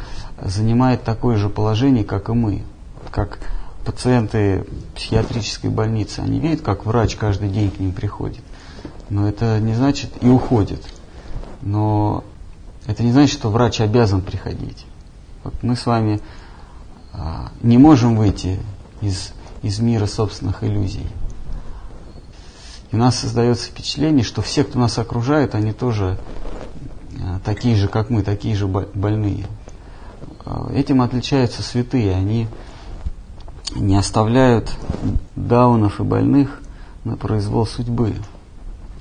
занимает 0.41 1.03
такое 1.03 1.37
же 1.37 1.49
положение, 1.49 2.03
как 2.03 2.29
и 2.29 2.33
мы. 2.33 2.63
Как 3.11 3.39
пациенты 3.85 4.65
психиатрической 4.95 5.69
больницы, 5.69 6.19
они 6.19 6.39
видят, 6.39 6.61
как 6.61 6.85
врач 6.85 7.15
каждый 7.15 7.49
день 7.49 7.71
к 7.71 7.79
ним 7.79 7.93
приходит. 7.93 8.41
Но 9.09 9.27
это 9.27 9.59
не 9.59 9.73
значит 9.73 10.11
и 10.21 10.27
уходит. 10.27 10.83
Но 11.61 12.23
это 12.85 13.03
не 13.03 13.11
значит, 13.11 13.33
что 13.33 13.49
врач 13.49 13.81
обязан 13.81 14.21
приходить. 14.21 14.85
Вот 15.43 15.53
мы 15.61 15.75
с 15.75 15.85
вами 15.85 16.19
а, 17.13 17.51
не 17.61 17.77
можем 17.77 18.17
выйти 18.17 18.59
из, 19.01 19.31
из 19.61 19.79
мира 19.79 20.05
собственных 20.05 20.63
иллюзий. 20.63 21.07
И 22.91 22.95
у 22.95 22.99
нас 22.99 23.19
создается 23.19 23.67
впечатление, 23.67 24.23
что 24.23 24.41
все, 24.41 24.63
кто 24.63 24.79
нас 24.79 24.97
окружает, 24.97 25.55
они 25.55 25.73
тоже 25.73 26.17
а, 27.21 27.39
такие 27.43 27.75
же, 27.75 27.87
как 27.87 28.09
мы, 28.09 28.23
такие 28.23 28.55
же 28.55 28.67
больные. 28.67 29.45
А, 30.45 30.71
этим 30.73 31.01
отличаются 31.01 31.61
святые. 31.61 32.15
Они 32.15 32.47
не 33.75 33.95
оставляют 33.95 34.71
даунов 35.35 35.99
и 35.99 36.03
больных 36.03 36.61
на 37.03 37.17
произвол 37.17 37.65
судьбы. 37.65 38.15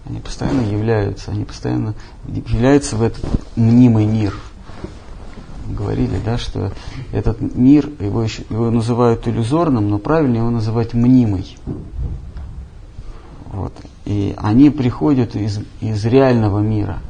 Они 0.05 0.21
постоянно 0.21 0.63
являются, 0.63 1.31
они 1.31 1.45
постоянно 1.45 1.95
являются 2.27 2.97
в 2.97 3.03
этот 3.03 3.25
мнимый 3.57 4.07
мир. 4.07 4.35
Говорили, 5.69 6.21
да, 6.25 6.39
что 6.39 6.73
этот 7.13 7.41
мир, 7.41 7.91
его, 7.99 8.23
еще, 8.23 8.45
его 8.51 8.71
называют 8.71 9.27
иллюзорным, 9.27 9.91
но 9.91 9.99
правильно 9.99 10.37
его 10.37 10.51
называть 10.51 10.95
мнимый. 10.95 11.57
Вот. 13.57 13.73
И 14.05 14.35
они 14.37 14.71
приходят 14.71 15.35
из, 15.35 15.61
из 15.81 16.05
реального 16.05 16.61
мира. 16.61 17.01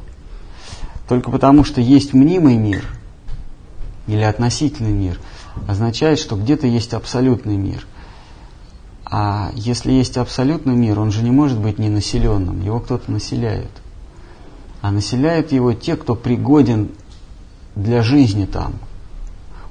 Только 1.07 1.29
потому, 1.29 1.63
что 1.63 1.81
есть 1.81 2.13
мнимый 2.13 2.55
мир 2.55 2.85
или 4.07 4.21
относительный 4.21 4.93
мир– 4.93 5.19
означает, 5.67 6.19
что 6.19 6.35
где-то 6.35 6.67
есть 6.67 6.93
абсолютный 6.93 7.57
мир. 7.57 7.87
А 9.05 9.51
если 9.55 9.91
есть 9.91 10.17
абсолютный 10.17 10.75
мир, 10.75 10.99
он 10.99 11.11
же 11.11 11.23
не 11.23 11.31
может 11.31 11.59
быть 11.59 11.79
ненаселенным, 11.79 12.61
его 12.61 12.79
кто-то 12.79 13.09
населяет. 13.11 13.71
А 14.81 14.91
населяют 14.91 15.51
его 15.51 15.73
те, 15.73 15.95
кто 15.95 16.15
пригоден 16.15 16.91
для 17.75 18.03
жизни 18.03 18.45
там, 18.45 18.73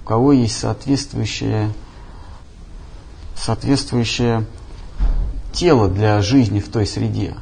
у 0.03 0.07
кого 0.07 0.33
есть 0.33 0.59
соответствующее, 0.59 1.71
соответствующее 3.35 4.47
тело 5.57 5.89
для 5.89 6.23
жизни 6.23 6.61
в 6.61 6.69
той 6.69 6.87
среде. 6.87 7.35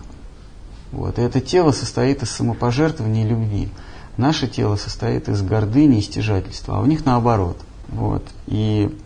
Вот. 0.92 1.18
И 1.18 1.22
это 1.22 1.40
тело 1.40 1.72
состоит 1.72 2.22
из 2.22 2.30
самопожертвования 2.30 3.24
и 3.24 3.28
любви. 3.28 3.68
Наше 4.16 4.46
тело 4.46 4.76
состоит 4.76 5.28
из 5.28 5.42
гордыни 5.42 5.98
и 5.98 6.02
стяжательства, 6.02 6.78
а 6.78 6.80
у 6.80 6.86
них 6.86 7.04
наоборот– 7.04 7.58
вот. 7.88 8.24
И 8.46 8.96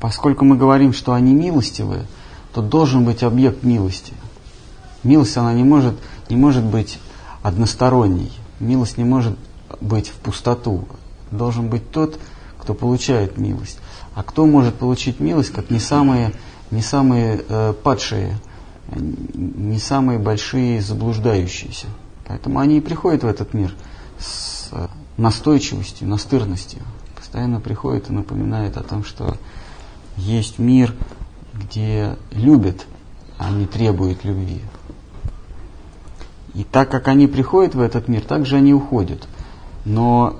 поскольку 0.00 0.44
мы 0.44 0.56
говорим, 0.56 0.92
что 0.92 1.12
они 1.12 1.32
милостивы, 1.34 2.06
то 2.52 2.62
должен 2.62 3.04
быть 3.04 3.22
объект 3.22 3.62
милости. 3.62 4.12
Милость, 5.04 5.36
она 5.36 5.52
не 5.52 5.64
может, 5.64 5.94
не 6.28 6.36
может 6.36 6.64
быть 6.64 6.98
односторонней. 7.42 8.32
Милость 8.60 8.98
не 8.98 9.04
может 9.04 9.36
быть 9.80 10.08
в 10.08 10.14
пустоту. 10.14 10.86
Должен 11.30 11.68
быть 11.68 11.90
тот, 11.90 12.18
кто 12.58 12.74
получает 12.74 13.38
милость. 13.38 13.78
А 14.14 14.22
кто 14.22 14.46
может 14.46 14.74
получить 14.74 15.20
милость, 15.20 15.52
как 15.52 15.70
не 15.70 15.78
самые, 15.78 16.32
не 16.70 16.82
самые 16.82 17.44
э, 17.48 17.74
падшие, 17.82 18.38
не 18.94 19.78
самые 19.78 20.18
большие 20.18 20.80
заблуждающиеся. 20.80 21.86
Поэтому 22.26 22.58
они 22.58 22.78
и 22.78 22.80
приходят 22.80 23.22
в 23.22 23.26
этот 23.26 23.54
мир 23.54 23.74
с 24.18 24.70
настойчивостью, 25.16 26.08
настырностью. 26.08 26.80
Постоянно 27.16 27.60
приходят 27.60 28.08
и 28.08 28.12
напоминают 28.12 28.76
о 28.76 28.82
том, 28.82 29.04
что 29.04 29.36
есть 30.16 30.58
мир, 30.58 30.94
где 31.54 32.16
любят, 32.30 32.86
а 33.38 33.50
не 33.50 33.66
требуют 33.66 34.24
любви. 34.24 34.62
И 36.54 36.64
так 36.64 36.90
как 36.90 37.08
они 37.08 37.26
приходят 37.26 37.74
в 37.74 37.80
этот 37.80 38.08
мир, 38.08 38.22
так 38.22 38.46
же 38.46 38.56
они 38.56 38.72
уходят. 38.72 39.28
Но 39.84 40.36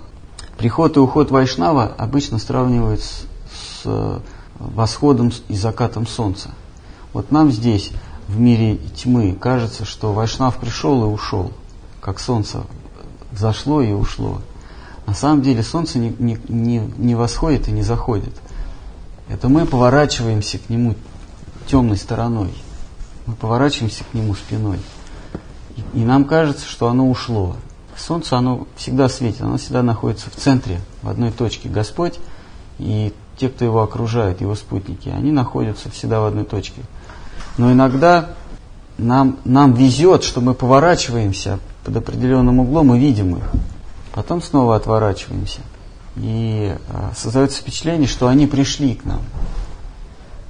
приход 0.57 0.97
и 0.97 1.01
уход 1.01 1.31
Вайшнава 1.31 1.87
обычно 1.87 2.39
сравнивают 2.39 3.01
с, 3.01 3.27
с 3.83 4.23
восходом 4.59 5.33
и 5.49 5.57
закатом 5.57 6.07
солнца. 6.07 6.51
Вот 7.13 7.31
нам 7.31 7.51
здесь, 7.51 7.93
в 8.27 8.39
мире 8.39 8.77
тьмы, 8.97 9.37
кажется, 9.39 9.85
что 9.85 10.13
Вайшнав 10.13 10.57
пришел 10.57 11.05
и 11.05 11.07
ушел, 11.07 11.53
как 12.01 12.21
солнце 12.21 12.63
взошло 13.33 13.83
и 13.83 13.93
ушло. 13.93 14.41
На 15.07 15.15
самом 15.15 15.43
деле 15.43 15.63
солнце 15.63 15.99
не, 15.99 16.15
не, 16.19 16.39
не, 16.49 16.79
не 16.97 17.15
восходит 17.15 17.69
и 17.69 17.73
не 17.73 17.83
заходит. 17.83 18.35
Это 19.29 19.49
мы 19.49 19.65
поворачиваемся 19.67 20.59
к 20.59 20.69
нему 20.69 20.95
темной 21.67 21.97
стороной. 21.97 22.53
Мы 23.27 23.35
поворачиваемся 23.35 24.05
к 24.05 24.15
нему 24.15 24.35
спиной. 24.35 24.79
И, 25.77 26.01
и 26.01 26.05
нам 26.05 26.25
кажется, 26.25 26.67
что 26.67 26.89
оно 26.89 27.09
ушло. 27.09 27.57
Солнце, 27.97 28.37
оно 28.37 28.67
всегда 28.77 29.09
светит, 29.09 29.43
оно 29.43 29.57
всегда 29.59 29.83
находится 29.83 30.31
в 30.31 30.37
центре, 30.37 30.81
в 31.03 31.09
одной 31.09 31.31
точке. 31.31 31.69
Господь 31.69 32.19
и 32.79 33.13
те, 33.39 33.49
кто 33.49 33.65
его 33.65 33.83
окружает, 33.83 34.41
его 34.41 34.55
спутники, 34.55 35.09
они 35.09 35.33
находятся 35.33 35.91
всегда 35.91 36.21
в 36.21 36.27
одной 36.27 36.45
точке. 36.45 36.83
Но 37.57 37.73
иногда 37.73 38.31
нам, 38.99 39.39
нам 39.45 39.73
везет, 39.73 40.25
что 40.25 40.41
мы 40.41 40.55
поворачиваемся 40.55 41.59
под 41.85 41.97
определенным 41.97 42.61
углом 42.61 42.95
и 42.95 42.99
видим 42.99 43.37
их. 43.37 43.45
Потом 44.13 44.43
снова 44.43 44.77
отворачиваемся. 44.77 45.61
И 46.17 46.77
а, 46.89 47.13
создается 47.17 47.61
впечатление, 47.61 48.09
что 48.09 48.27
они 48.27 48.47
пришли 48.47 48.95
к 48.95 49.05
нам. 49.05 49.21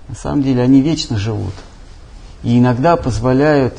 На 0.09 0.15
самом 0.15 0.43
деле 0.43 0.63
они 0.63 0.81
вечно 0.81 1.19
живут. 1.19 1.53
И 2.43 2.59
иногда 2.59 2.97
позволяют 2.97 3.75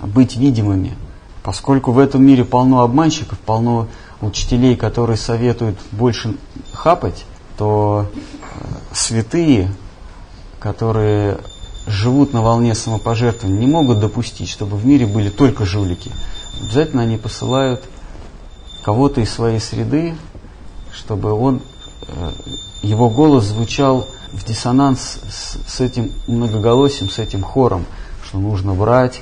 быть 0.00 0.36
видимыми. 0.36 0.96
Поскольку 1.42 1.92
в 1.92 1.98
этом 1.98 2.24
мире 2.24 2.44
полно 2.44 2.80
обманщиков, 2.80 3.38
полно 3.38 3.88
учителей, 4.20 4.76
которые 4.76 5.16
советуют 5.16 5.78
больше 5.92 6.36
хапать, 6.72 7.24
то 7.56 8.06
э, 8.10 8.64
святые, 8.92 9.70
которые 10.58 11.38
живут 11.86 12.32
на 12.32 12.42
волне 12.42 12.74
самопожертвования, 12.74 13.58
не 13.58 13.66
могут 13.66 14.00
допустить, 14.00 14.48
чтобы 14.48 14.76
в 14.76 14.84
мире 14.84 15.06
были 15.06 15.30
только 15.30 15.64
жулики. 15.64 16.10
Обязательно 16.60 17.02
они 17.02 17.16
посылают 17.16 17.84
кого-то 18.82 19.20
из 19.20 19.32
своей 19.32 19.60
среды, 19.60 20.16
чтобы 20.92 21.32
он, 21.32 21.62
э, 22.08 22.32
его 22.82 23.10
голос 23.10 23.44
звучал 23.44 24.08
в 24.32 24.44
диссонанс 24.44 25.18
с, 25.28 25.58
с 25.66 25.80
этим 25.80 26.12
многоголосием, 26.26 27.10
с 27.10 27.18
этим 27.18 27.42
хором, 27.42 27.84
что 28.24 28.38
нужно 28.38 28.74
брать, 28.74 29.20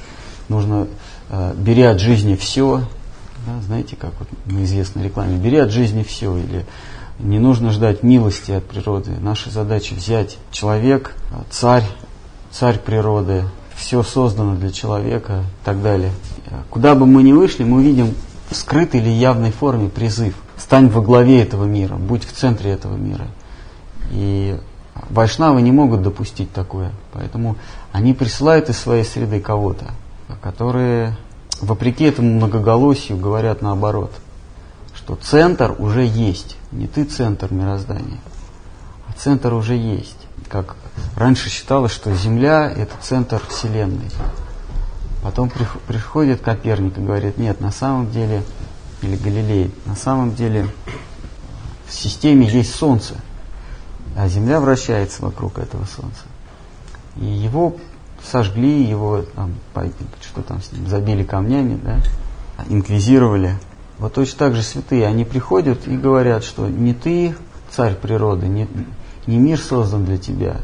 нужно, 0.48 0.88
э, 1.30 1.54
бери 1.56 1.82
от 1.82 2.00
жизни 2.00 2.36
все, 2.36 2.82
да, 3.46 3.60
знаете, 3.62 3.96
как 3.96 4.12
вот 4.18 4.28
на 4.46 4.64
известной 4.64 5.04
рекламе, 5.04 5.36
бери 5.36 5.58
от 5.58 5.70
жизни 5.70 6.02
все, 6.02 6.36
или 6.36 6.64
не 7.18 7.38
нужно 7.38 7.70
ждать 7.70 8.02
милости 8.02 8.52
от 8.52 8.64
природы. 8.64 9.12
Наша 9.20 9.50
задача 9.50 9.94
взять 9.94 10.38
человек, 10.50 11.14
царь, 11.50 11.84
царь 12.50 12.78
природы, 12.78 13.44
все 13.76 14.02
создано 14.02 14.56
для 14.56 14.70
человека 14.70 15.40
и 15.40 15.64
так 15.64 15.82
далее. 15.82 16.12
Куда 16.70 16.94
бы 16.94 17.06
мы 17.06 17.22
ни 17.22 17.32
вышли, 17.32 17.64
мы 17.64 17.82
видим 17.82 18.14
в 18.50 18.56
скрытой 18.56 19.00
или 19.00 19.08
явной 19.08 19.52
форме 19.52 19.88
призыв. 19.88 20.34
Стань 20.56 20.88
во 20.88 21.02
главе 21.02 21.42
этого 21.42 21.64
мира, 21.64 21.96
будь 21.96 22.24
в 22.24 22.32
центре 22.32 22.70
этого 22.70 22.96
мира. 22.96 23.26
И 24.10 24.56
вайшнавы 25.10 25.62
не 25.62 25.72
могут 25.72 26.02
допустить 26.02 26.52
такое. 26.52 26.92
Поэтому 27.12 27.56
они 27.92 28.14
присылают 28.14 28.68
из 28.68 28.78
своей 28.78 29.04
среды 29.04 29.40
кого-то, 29.40 29.86
которые 30.40 31.16
вопреки 31.64 32.04
этому 32.04 32.30
многоголосию 32.34 33.18
говорят 33.18 33.62
наоборот, 33.62 34.12
что 34.94 35.16
центр 35.16 35.74
уже 35.78 36.04
есть, 36.04 36.56
не 36.72 36.86
ты 36.86 37.04
центр 37.04 37.52
мироздания, 37.52 38.20
а 39.08 39.12
центр 39.12 39.52
уже 39.52 39.74
есть. 39.74 40.16
Как 40.48 40.76
раньше 41.16 41.50
считалось, 41.50 41.92
что 41.92 42.14
Земля– 42.14 42.70
это 42.76 42.92
центр 43.00 43.42
Вселенной. 43.48 44.10
Потом 45.22 45.50
приходит 45.88 46.42
Коперник 46.42 46.98
и 46.98 47.00
говорит, 47.00 47.38
нет, 47.38 47.60
на 47.60 47.72
самом 47.72 48.10
деле, 48.10 48.42
или 49.02 49.16
Галилей, 49.16 49.74
на 49.86 49.96
самом 49.96 50.34
деле 50.34 50.68
в 51.86 51.92
системе 51.92 52.46
есть 52.46 52.74
Солнце, 52.74 53.14
а 54.16 54.28
Земля 54.28 54.60
вращается 54.60 55.22
вокруг 55.22 55.58
этого 55.58 55.86
Солнца. 55.86 56.22
И 57.16 57.24
его 57.24 57.76
сожгли 58.30 58.82
его, 58.82 59.22
там, 59.34 59.54
что 60.20 60.42
там 60.42 60.62
с 60.62 60.72
ним, 60.72 60.86
забили 60.86 61.22
камнями, 61.22 61.78
да, 61.82 61.98
инквизировали. 62.68 63.56
Вот 63.98 64.14
точно 64.14 64.38
так 64.38 64.54
же 64.54 64.62
святые, 64.62 65.06
они 65.06 65.24
приходят 65.24 65.86
и 65.86 65.96
говорят, 65.96 66.44
что 66.44 66.66
не 66.68 66.94
ты 66.94 67.36
царь 67.70 67.94
природы, 67.94 68.46
не, 68.48 68.68
не 69.26 69.36
мир 69.36 69.58
создан 69.58 70.04
для 70.04 70.18
тебя, 70.18 70.56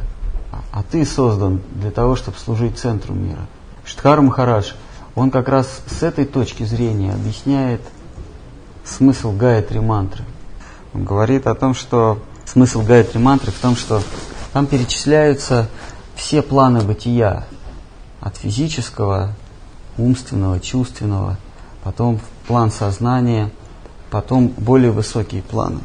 а, 0.53 0.63
а 0.73 0.83
ты 0.83 1.05
создан 1.05 1.61
для 1.75 1.91
того, 1.91 2.17
чтобы 2.17 2.39
служить 2.39 2.79
центру 2.79 3.15
мира. 3.15 3.47
Штхар 3.85 4.21
Махарадж, 4.21 4.73
он 5.15 5.31
как 5.31 5.49
раз 5.49 5.83
с 5.87 6.03
этой 6.03 6.25
точки 6.25 6.65
зрения 6.65 7.13
объясняет 7.13 7.81
смысл 8.85 9.33
Гаятри 9.33 9.79
мантры. 9.79 10.25
Он 10.95 11.05
говорит 11.05 11.47
о 11.47 11.55
том, 11.55 11.75
что 11.75 12.21
смысл 12.47 12.83
Гаятри 12.83 13.19
мантры 13.19 13.53
в 13.53 13.59
том, 13.59 13.77
что 13.77 14.03
там 14.53 14.67
перечисляются 14.67 15.69
все 16.15 16.43
планы 16.43 16.81
бытия, 16.83 17.47
от 18.21 18.37
физического, 18.37 19.35
умственного, 19.97 20.61
чувственного, 20.61 21.39
потом 21.83 22.21
план 22.47 22.71
сознания, 22.71 23.51
потом 24.11 24.49
более 24.49 24.91
высокие 24.91 25.43
планы 25.43 25.81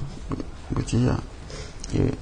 бытия. 0.70 1.18
И, 1.92 2.14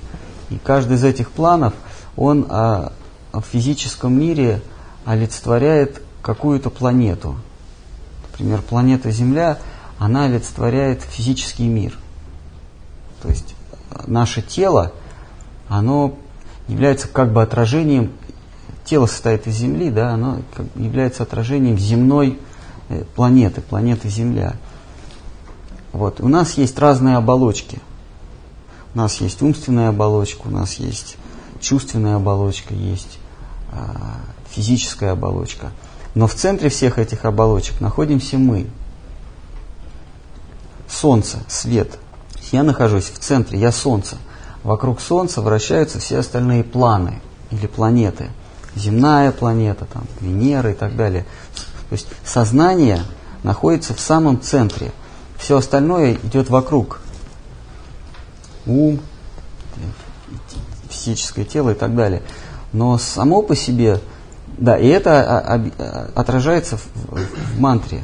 и 0.50 0.58
каждый 0.64 0.98
из 0.98 1.04
этих 1.04 1.32
планов, 1.32 1.74
он 2.16 2.46
а, 2.50 2.94
в 3.32 3.42
физическом 3.42 4.14
мире 4.14 4.62
олицетворяет 5.06 6.02
какую-то 6.22 6.70
планету. 6.70 7.36
Например, 8.32 8.62
планета 8.62 9.12
Земля, 9.12 9.58
она 9.98 10.26
олицетворяет 10.26 11.02
физический 11.02 11.68
мир. 11.68 11.98
То 13.22 13.30
есть 13.30 13.56
наше 14.06 14.42
тело, 14.42 14.92
оно 15.68 16.16
является 16.68 17.08
как 17.08 17.32
бы 17.32 17.42
отражением, 17.42 18.12
тело 18.86 19.06
состоит 19.06 19.48
из 19.48 19.56
Земли, 19.56 19.90
да, 19.90 20.14
оно 20.14 20.42
является 20.76 21.24
отражением 21.24 21.78
земной 21.78 22.40
э, 22.90 23.04
планеты, 23.16 23.62
планеты 23.62 24.10
Земля. 24.10 24.56
Вот. 25.92 26.22
У 26.22 26.28
нас 26.28 26.56
есть 26.56 26.78
разные 26.80 27.18
оболочки. 27.18 27.80
У 28.94 28.98
нас 28.98 29.22
есть 29.22 29.42
умственная 29.42 29.90
оболочка, 29.90 30.48
у 30.48 30.52
нас 30.52 30.76
есть 30.76 31.18
чувственная 31.60 32.16
оболочка, 32.16 32.74
есть 32.74 33.20
э, 33.72 33.76
физическая 34.50 35.14
оболочка. 35.14 35.72
Но 36.16 36.28
в 36.28 36.36
центре 36.36 36.70
всех 36.70 37.00
этих 37.00 37.26
оболочек 37.26 37.82
находимся 37.82 38.38
мы. 38.38 38.68
Солнце, 40.88 41.40
свет. 41.48 41.98
Я 42.52 42.62
нахожусь 42.62 43.06
в 43.06 43.18
центре, 43.18 43.60
я 43.60 43.72
Солнце 43.72 44.18
вокруг 44.64 45.02
Солнца 45.02 45.42
вращаются 45.42 46.00
все 46.00 46.20
остальные 46.20 46.64
планы 46.64 47.22
или 47.52 47.68
планеты. 47.68 48.30
Земная 48.76 49.32
планета, 49.32 49.86
там, 49.86 50.06
Венера 50.20 50.72
и 50.72 50.74
так 50.74 50.96
далее. 50.96 51.26
То 51.90 51.94
есть 51.94 52.08
сознание 52.26 53.04
находится 53.44 53.94
в 53.94 54.00
самом 54.00 54.42
центре. 54.42 54.92
Все 55.38 55.58
остальное 55.58 56.14
идет 56.14 56.50
вокруг. 56.50 57.02
Ум, 58.66 59.00
физическое 60.90 61.44
тело 61.44 61.72
и 61.72 61.76
так 61.76 61.96
далее. 61.96 62.24
Но 62.72 62.98
само 62.98 63.44
по 63.44 63.56
себе, 63.56 64.00
да, 64.58 64.78
и 64.78 64.88
это 64.88 65.72
отражается 66.16 66.78
в, 66.78 66.88
в 67.12 67.60
мантре 67.60 68.04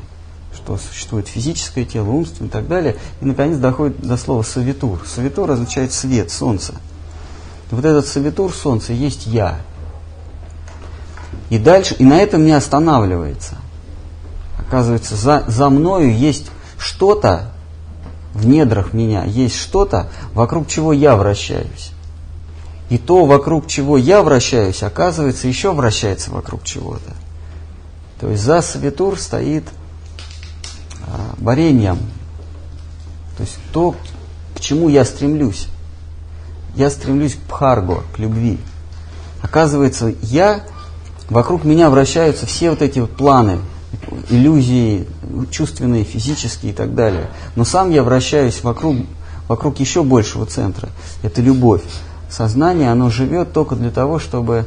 что 0.60 0.78
существует 0.78 1.28
физическое 1.28 1.86
тело, 1.86 2.10
умственное 2.10 2.50
и 2.50 2.52
так 2.52 2.68
далее. 2.68 2.98
И, 3.22 3.26
наконец, 3.26 3.58
доходит 3.58 4.02
до 4.02 4.18
слова 4.18 4.44
«савитур». 4.44 5.02
«Савитур» 5.08 5.50
означает 5.50 5.94
свет, 5.94 6.32
солнце. 6.32 6.74
Вот 7.72 7.86
этот 7.86 8.06
«савитур» 8.08 8.54
солнце 8.54 8.94
есть 8.94 9.26
«я». 9.26 9.62
И 11.50 11.58
дальше, 11.58 11.96
и 11.98 12.04
на 12.04 12.20
этом 12.20 12.46
не 12.46 12.52
останавливается. 12.52 13.56
Оказывается, 14.58 15.16
за, 15.16 15.44
за 15.48 15.70
мною 15.70 16.16
есть 16.16 16.52
что-то 16.78 17.52
в 18.34 18.46
недрах 18.46 18.94
меня, 18.94 19.24
есть 19.24 19.56
что-то, 19.56 20.10
вокруг 20.34 20.68
чего 20.68 20.94
я 20.94 21.16
вращаюсь. 21.16 21.92
И 22.90 22.98
то, 22.98 23.26
вокруг 23.26 23.68
чего 23.68 23.98
я 23.98 24.22
вращаюсь, 24.22 24.84
оказывается, 24.84 25.48
еще 25.48 25.72
вращается 25.72 26.32
вокруг 26.32 26.64
чего-то. 26.64 27.14
То 28.20 28.30
есть 28.30 28.44
за 28.44 28.62
Савитур 28.62 29.18
стоит 29.18 29.64
вареньем. 31.38 31.98
То 33.38 33.44
есть 33.44 33.58
то, 33.72 33.96
к 34.56 34.60
чему 34.60 34.90
я 34.90 35.06
стремлюсь. 35.06 35.68
Я 36.76 36.90
стремлюсь 36.90 37.36
к 37.36 37.40
пхарго, 37.40 38.04
к 38.14 38.20
любви. 38.20 38.60
Оказывается, 39.42 40.14
я, 40.22 40.62
вокруг 41.30 41.64
меня 41.64 41.90
вращаются 41.90 42.46
все 42.46 42.70
вот 42.70 42.82
эти 42.82 43.00
вот 43.00 43.12
планы, 43.12 43.60
иллюзии, 44.30 45.08
чувственные, 45.52 46.04
физические 46.04 46.72
и 46.72 46.76
так 46.76 46.96
далее. 46.96 47.30
Но 47.56 47.64
сам 47.64 47.90
я 47.92 48.04
вращаюсь 48.04 48.64
вокруг, 48.64 48.98
вокруг 49.48 49.80
еще 49.80 50.04
большего 50.04 50.46
центра. 50.46 50.90
Это 51.24 51.42
любовь. 51.42 51.82
Сознание, 52.30 52.92
оно 52.92 53.10
живет 53.10 53.54
только 53.54 53.76
для 53.76 53.90
того, 53.90 54.20
чтобы 54.20 54.66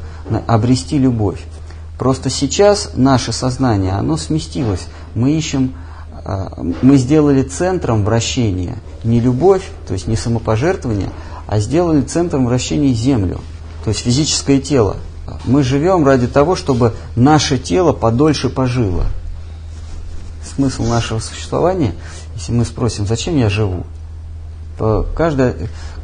обрести 0.48 0.98
любовь. 0.98 1.40
Просто 1.98 2.30
сейчас 2.30 2.90
наше 2.96 3.32
сознание, 3.32 3.92
оно 3.92 4.16
сместилось. 4.16 4.88
Мы 5.14 5.32
ищем, 5.32 5.74
мы 6.24 6.96
сделали 6.96 7.42
центром 7.42 8.04
вращения 8.04 8.78
не 9.04 9.20
любовь, 9.20 9.68
то 9.86 9.94
есть 9.94 10.06
не 10.06 10.16
самопожертвование, 10.16 11.10
а 11.46 11.58
сделали 11.58 12.02
центром 12.02 12.46
вращения 12.46 12.92
Землю, 12.92 13.40
то 13.84 13.90
есть 13.90 14.00
физическое 14.00 14.60
тело. 14.60 14.96
Мы 15.44 15.62
живем 15.62 16.06
ради 16.06 16.26
того, 16.26 16.56
чтобы 16.56 16.94
наше 17.16 17.58
тело 17.58 17.92
подольше 17.92 18.48
пожило. 18.48 19.06
Смысл 20.54 20.84
нашего 20.84 21.18
существования, 21.18 21.94
если 22.34 22.52
мы 22.52 22.64
спросим, 22.64 23.06
зачем 23.06 23.36
я 23.36 23.48
живу, 23.48 23.84
то 24.78 25.06
каждый 25.16 25.54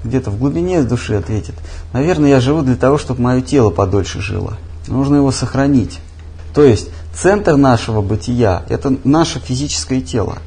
где-то 0.05 0.31
в 0.31 0.39
глубине 0.39 0.83
души 0.83 1.15
ответит, 1.15 1.55
наверное, 1.93 2.31
я 2.31 2.41
живу 2.41 2.63
для 2.63 2.77
того, 2.77 2.99
чтобы 2.99 3.21
мое 3.21 3.41
тело 3.41 3.71
подольше 3.71 4.21
жило. 4.21 4.57
Нужно 4.87 5.17
его 5.17 5.31
сохранить. 5.33 5.99
То 6.55 6.63
есть 6.63 6.89
центр 7.21 7.57
нашего 7.57 8.01
бытия– 8.01 8.63
это 8.69 8.97
наше 9.05 9.41
физическое 9.41 10.01
тело. 10.01 10.39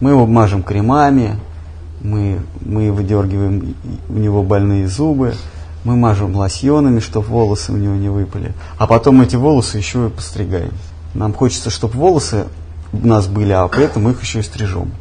Мы 0.00 0.10
его 0.10 0.26
мажем 0.26 0.62
кремами, 0.62 1.38
мы, 2.00 2.40
мы 2.60 2.92
выдергиваем 2.92 3.74
у 4.08 4.12
него 4.14 4.42
больные 4.42 4.88
зубы, 4.88 5.34
мы 5.84 5.96
мажем 5.96 6.36
лосьонами, 6.36 7.00
чтобы 7.00 7.26
волосы 7.26 7.72
у 7.72 7.76
него 7.76 7.94
не 7.94 8.08
выпали, 8.08 8.52
а 8.78 8.86
потом 8.86 9.20
эти 9.22 9.36
волосы 9.36 9.78
еще 9.78 10.06
и 10.06 10.10
постригаем. 10.10 10.72
Нам 11.14 11.34
хочется, 11.34 11.70
чтобы 11.70 11.94
волосы 11.98 12.46
у 12.92 13.06
нас 13.06 13.26
были, 13.26 13.52
а 13.52 13.66
при 13.68 13.84
этом 13.84 14.08
их 14.08 14.22
еще 14.22 14.40
и 14.40 14.42
стрижем. 14.42 14.92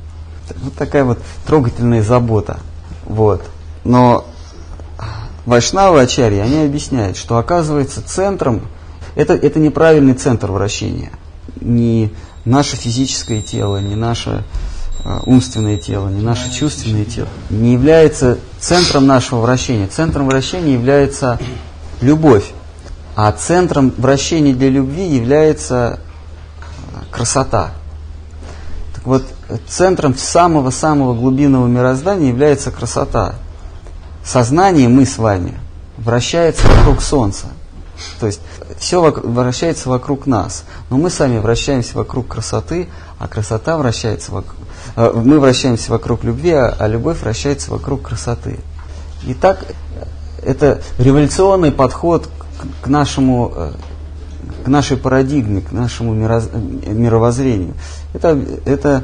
Вот 0.63 0.73
такая 0.73 1.03
вот 1.05 1.19
трогательная 1.45 2.01
забота. 2.01 2.59
Вот. 3.05 3.43
Но 3.83 4.25
Вайшнавы 5.45 6.01
Ачарьи, 6.01 6.39
они 6.39 6.65
объясняют, 6.65 7.17
что 7.17 7.37
оказывается 7.37 8.01
центром, 8.05 8.61
это, 9.15 9.33
это 9.33 9.59
неправильный 9.59 10.13
центр 10.13 10.51
вращения. 10.51 11.11
Не 11.59 12.11
наше 12.45 12.75
физическое 12.75 13.41
тело, 13.41 13.77
не 13.77 13.95
наше 13.95 14.43
э, 15.03 15.19
умственное 15.25 15.77
тело, 15.77 16.09
не 16.09 16.21
наше 16.21 16.51
чувственное 16.51 17.05
тело 17.05 17.27
не 17.49 17.73
является 17.73 18.37
центром 18.59 19.05
нашего 19.07 19.41
вращения. 19.41 19.87
Центром 19.87 20.27
вращения 20.27 20.73
является 20.73 21.39
любовь. 22.01 22.51
А 23.15 23.31
центром 23.31 23.93
вращения 23.97 24.53
для 24.53 24.69
любви 24.69 25.07
является 25.07 25.99
э, 26.59 27.11
красота. 27.11 27.71
Так 28.95 29.05
вот, 29.05 29.25
центром 29.67 30.15
самого-самого 30.15 31.13
глубинного 31.13 31.67
мироздания 31.67 32.29
является 32.29 32.71
красота 32.71 33.35
сознание, 34.23 34.87
мы 34.87 35.05
с 35.05 35.17
вами, 35.17 35.59
вращается 35.97 36.67
вокруг 36.67 37.01
Солнца. 37.01 37.47
То 38.19 38.27
есть 38.27 38.41
все 38.77 39.01
вращается 39.01 39.89
вокруг 39.89 40.27
нас. 40.27 40.63
Но 40.89 40.97
мы 40.97 41.09
сами 41.09 41.39
вращаемся 41.39 41.97
вокруг 41.97 42.27
красоты, 42.27 42.87
а 43.19 43.27
красота 43.27 43.77
вращается 43.77 44.31
вокруг... 44.31 44.55
Э, 44.95 45.11
мы 45.13 45.39
вращаемся 45.39 45.91
вокруг 45.91 46.23
любви, 46.23 46.51
а, 46.51 46.75
а 46.77 46.87
любовь 46.87 47.21
вращается 47.21 47.71
вокруг 47.71 48.03
красоты. 48.03 48.59
И 49.25 49.33
так 49.33 49.65
это 50.43 50.81
революционный 50.97 51.71
подход 51.71 52.29
к 52.81 52.87
нашему 52.87 53.51
э, 53.55 53.71
к 54.63 54.67
нашей 54.67 54.97
парадигме, 54.97 55.61
к 55.61 55.71
нашему 55.71 56.13
мировоззрению. 56.13 57.73
Это, 58.13 58.39
это 58.65 59.03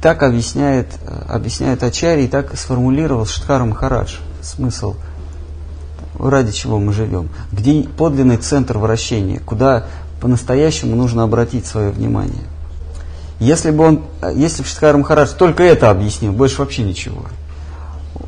так 0.00 0.22
объясняет, 0.22 0.86
э, 1.06 1.22
объясняет 1.28 1.82
Ачари 1.82 2.22
и 2.24 2.28
так 2.28 2.56
сформулировал 2.56 3.26
Штхара 3.26 3.64
Махарадж 3.64 4.16
смысл, 4.42 4.94
ради 6.28 6.52
чего 6.52 6.78
мы 6.78 6.92
живем, 6.92 7.28
где 7.52 7.82
подлинный 7.82 8.36
центр 8.36 8.78
вращения, 8.78 9.40
куда 9.40 9.86
по-настоящему 10.20 10.96
нужно 10.96 11.22
обратить 11.22 11.66
свое 11.66 11.90
внимание. 11.90 12.44
Если 13.38 13.70
бы 13.70 13.84
он, 13.84 14.02
если 14.34 14.62
бы 14.62 14.68
Штхар 14.68 14.96
Махарадж 14.96 15.30
только 15.38 15.62
это 15.62 15.90
объяснил, 15.90 16.32
больше 16.32 16.58
вообще 16.58 16.82
ничего, 16.82 17.22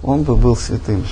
он 0.03 0.23
бы 0.23 0.37
был 0.37 0.57
святым. 0.57 1.05